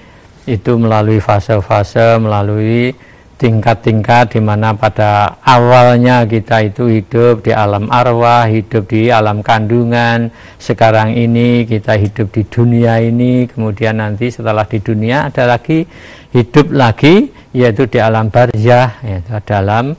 itu 0.50 0.74
melalui 0.74 1.22
fase-fase, 1.22 2.18
melalui 2.18 2.98
tingkat-tingkat 3.38 4.34
di 4.34 4.42
mana 4.42 4.74
pada 4.74 5.38
awalnya 5.46 6.26
kita 6.26 6.66
itu 6.66 6.90
hidup 6.90 7.46
di 7.46 7.54
alam 7.54 7.86
arwah, 7.94 8.50
hidup 8.50 8.90
di 8.90 9.14
alam 9.14 9.46
kandungan. 9.46 10.34
Sekarang 10.58 11.14
ini 11.14 11.70
kita 11.70 11.94
hidup 11.94 12.34
di 12.34 12.42
dunia 12.50 13.06
ini, 13.06 13.46
kemudian 13.54 14.02
nanti 14.02 14.34
setelah 14.34 14.66
di 14.66 14.82
dunia 14.82 15.30
ada 15.30 15.46
lagi 15.46 15.86
hidup 16.34 16.74
lagi 16.74 17.30
yaitu 17.54 17.86
di 17.86 18.02
alam 18.02 18.34
barzah, 18.34 18.98
yaitu 19.06 19.30
dalam 19.46 19.94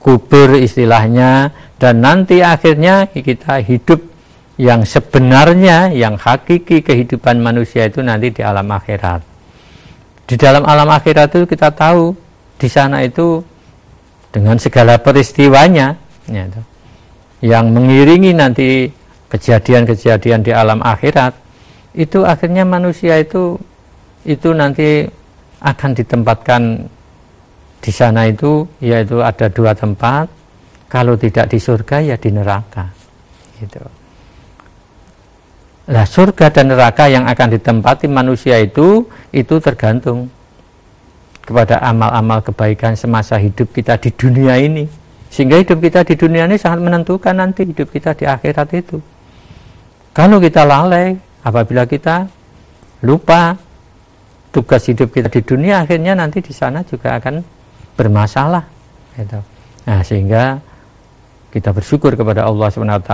kubur 0.00 0.54
istilahnya 0.56 1.52
dan 1.80 2.04
nanti 2.04 2.44
akhirnya 2.44 3.08
kita 3.08 3.64
hidup 3.64 4.04
yang 4.60 4.84
sebenarnya 4.84 5.88
yang 5.96 6.20
hakiki 6.20 6.84
kehidupan 6.84 7.40
manusia 7.40 7.88
itu 7.88 8.04
nanti 8.04 8.28
di 8.28 8.44
alam 8.44 8.68
akhirat. 8.68 9.24
Di 10.28 10.36
dalam 10.36 10.68
alam 10.68 10.92
akhirat 10.92 11.32
itu 11.32 11.48
kita 11.48 11.72
tahu 11.72 12.12
di 12.60 12.68
sana 12.68 13.00
itu 13.00 13.40
dengan 14.28 14.60
segala 14.60 15.00
peristiwanya 15.00 15.96
ya, 16.28 16.44
yang 17.40 17.72
mengiringi 17.72 18.36
nanti 18.36 18.92
kejadian-kejadian 19.32 20.44
di 20.44 20.52
alam 20.52 20.84
akhirat 20.84 21.32
itu 21.96 22.28
akhirnya 22.28 22.68
manusia 22.68 23.16
itu 23.16 23.56
itu 24.28 24.52
nanti 24.52 25.08
akan 25.64 25.90
ditempatkan 25.96 26.62
di 27.80 27.88
sana 27.88 28.28
itu 28.28 28.68
yaitu 28.84 29.24
ada 29.24 29.48
dua 29.48 29.72
tempat 29.72 30.28
kalau 30.90 31.14
tidak 31.14 31.46
di 31.46 31.62
surga 31.62 32.02
ya 32.02 32.16
di 32.18 32.34
neraka 32.34 32.90
gitu. 33.62 33.78
Nah 35.90 36.06
surga 36.06 36.50
dan 36.50 36.74
neraka 36.74 37.06
yang 37.06 37.24
akan 37.30 37.48
ditempati 37.54 38.10
manusia 38.10 38.58
itu 38.58 39.06
itu 39.30 39.54
tergantung 39.62 40.26
kepada 41.46 41.82
amal-amal 41.82 42.42
kebaikan 42.42 42.94
semasa 42.94 43.38
hidup 43.38 43.70
kita 43.74 43.98
di 43.98 44.10
dunia 44.14 44.58
ini. 44.58 44.86
Sehingga 45.30 45.62
hidup 45.62 45.78
kita 45.78 46.02
di 46.02 46.18
dunia 46.18 46.46
ini 46.46 46.58
sangat 46.58 46.82
menentukan 46.82 47.34
nanti 47.38 47.62
hidup 47.62 47.90
kita 47.90 48.14
di 48.18 48.26
akhirat 48.26 48.68
itu. 48.74 48.98
Kalau 50.10 50.42
kita 50.42 50.66
lalai, 50.66 51.14
apabila 51.46 51.86
kita 51.86 52.26
lupa 53.06 53.54
tugas 54.50 54.82
hidup 54.90 55.14
kita 55.14 55.30
di 55.30 55.42
dunia, 55.46 55.86
akhirnya 55.86 56.18
nanti 56.18 56.42
di 56.42 56.50
sana 56.50 56.82
juga 56.82 57.14
akan 57.18 57.46
bermasalah. 57.94 58.66
Gitu. 59.14 59.38
Nah, 59.86 60.00
sehingga 60.02 60.58
kita 61.50 61.74
bersyukur 61.74 62.14
kepada 62.14 62.46
Allah 62.46 62.70
SWT 62.70 63.12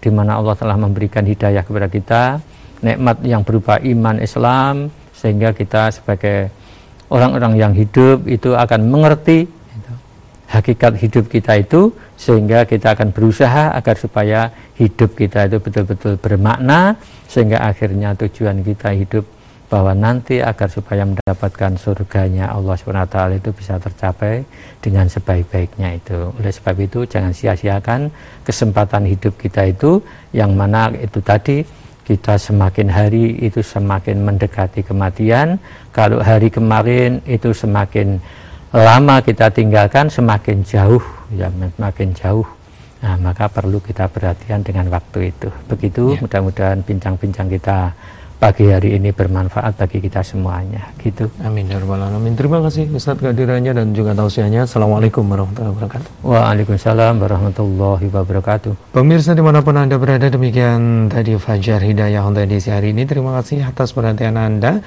di 0.00 0.10
mana 0.10 0.40
Allah 0.40 0.56
telah 0.56 0.76
memberikan 0.80 1.24
hidayah 1.28 1.60
kepada 1.60 1.88
kita, 1.92 2.22
nikmat 2.80 3.20
yang 3.20 3.44
berupa 3.44 3.76
iman 3.76 4.16
Islam 4.20 4.88
sehingga 5.12 5.52
kita 5.52 5.92
sebagai 5.92 6.48
orang-orang 7.12 7.60
yang 7.60 7.72
hidup 7.76 8.24
itu 8.24 8.56
akan 8.56 8.88
mengerti 8.88 9.48
hakikat 10.46 10.96
hidup 10.96 11.28
kita 11.28 11.58
itu 11.60 11.92
sehingga 12.16 12.64
kita 12.64 12.96
akan 12.96 13.12
berusaha 13.12 13.76
agar 13.76 13.96
supaya 13.98 14.48
hidup 14.78 15.12
kita 15.12 15.50
itu 15.50 15.58
betul-betul 15.60 16.16
bermakna 16.16 16.96
sehingga 17.26 17.60
akhirnya 17.66 18.14
tujuan 18.16 18.62
kita 18.62 18.94
hidup 18.94 19.24
bahwa 19.66 19.92
nanti 19.92 20.38
agar 20.38 20.70
supaya 20.70 21.02
mendapatkan 21.02 21.74
surganya 21.74 22.54
Allah 22.54 22.78
SWT 22.78 23.16
itu 23.34 23.50
bisa 23.50 23.74
tercapai 23.82 24.46
dengan 24.78 25.10
sebaik-baiknya 25.10 25.98
itu. 25.98 26.30
Oleh 26.38 26.52
sebab 26.54 26.76
itu 26.78 27.02
jangan 27.02 27.34
sia-siakan 27.34 28.10
kesempatan 28.46 29.10
hidup 29.10 29.34
kita 29.34 29.66
itu 29.66 29.98
yang 30.30 30.54
mana 30.54 30.94
itu 30.94 31.18
tadi 31.18 31.66
kita 32.06 32.38
semakin 32.38 32.86
hari 32.86 33.34
itu 33.42 33.58
semakin 33.58 34.22
mendekati 34.22 34.86
kematian. 34.86 35.58
Kalau 35.90 36.22
hari 36.22 36.46
kemarin 36.54 37.18
itu 37.26 37.50
semakin 37.50 38.22
lama 38.70 39.18
kita 39.18 39.50
tinggalkan, 39.50 40.06
semakin 40.06 40.62
jauh, 40.62 41.02
ya 41.34 41.50
semakin 41.50 42.14
jauh. 42.14 42.46
Nah, 43.02 43.18
maka 43.18 43.50
perlu 43.50 43.82
kita 43.82 44.08
perhatian 44.08 44.62
dengan 44.62 44.88
waktu 44.88 45.34
itu. 45.34 45.50
Begitu, 45.68 46.16
ya. 46.16 46.20
mudah-mudahan 46.22 46.80
bincang-bincang 46.80 47.48
kita 47.50 47.92
pagi 48.36 48.68
hari 48.68 49.00
ini 49.00 49.16
bermanfaat 49.16 49.80
bagi 49.80 49.98
kita 50.04 50.20
semuanya 50.20 50.92
gitu 51.00 51.32
amin 51.40 51.72
ya 51.72 51.80
rabbal 51.80 52.04
alamin 52.04 52.36
terima 52.36 52.60
kasih 52.60 52.84
Ustaz 52.92 53.16
kehadirannya 53.16 53.72
dan 53.72 53.96
juga 53.96 54.12
tausiahnya 54.12 54.68
Assalamualaikum 54.68 55.24
warahmatullahi 55.24 55.72
wabarakatuh 55.72 56.10
Waalaikumsalam 56.20 57.14
warahmatullahi 57.16 58.06
wabarakatuh 58.12 58.92
pemirsa 58.92 59.32
di 59.32 59.40
mana 59.40 59.64
pun 59.64 59.80
anda 59.80 59.96
berada 59.96 60.28
demikian 60.28 61.08
tadi 61.08 61.32
Fajar 61.40 61.80
Hidayah 61.80 62.20
untuk 62.28 62.44
edisi 62.44 62.68
hari 62.68 62.92
ini 62.92 63.08
terima 63.08 63.40
kasih 63.40 63.64
atas 63.64 63.96
perhatian 63.96 64.36
anda 64.36 64.84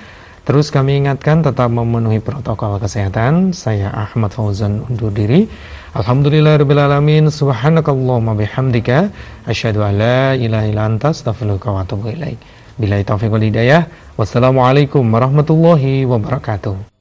Terus 0.49 0.73
kami 0.73 0.97
ingatkan 0.97 1.45
tetap 1.45 1.69
memenuhi 1.69 2.17
protokol 2.25 2.81
kesehatan. 2.81 3.53
Saya 3.53 3.93
Ahmad 3.93 4.33
Fauzan 4.33 4.81
undur 4.81 5.13
diri. 5.13 5.45
Alhamdulillahirrahmanirrahim. 5.93 7.29
Subhanakallahumma 7.29 8.33
bihamdika. 8.33 9.13
Asyadu 9.45 9.85
an 9.85 10.01
la 10.01 10.33
ilaha 10.33 10.65
ila 10.65 10.81
anta 10.89 11.13
astaghfiruka 11.13 11.69
wa 11.69 11.85
atubu 11.85 12.09
ilaik. 12.17 12.41
Bila 12.79 12.95
taufiq 13.03 13.27
wal 13.27 13.43
hidayah. 13.43 13.91
Wassalamualaikum 14.15 15.03
warahmatullahi 15.03 16.07
wabarakatuh. 16.07 16.98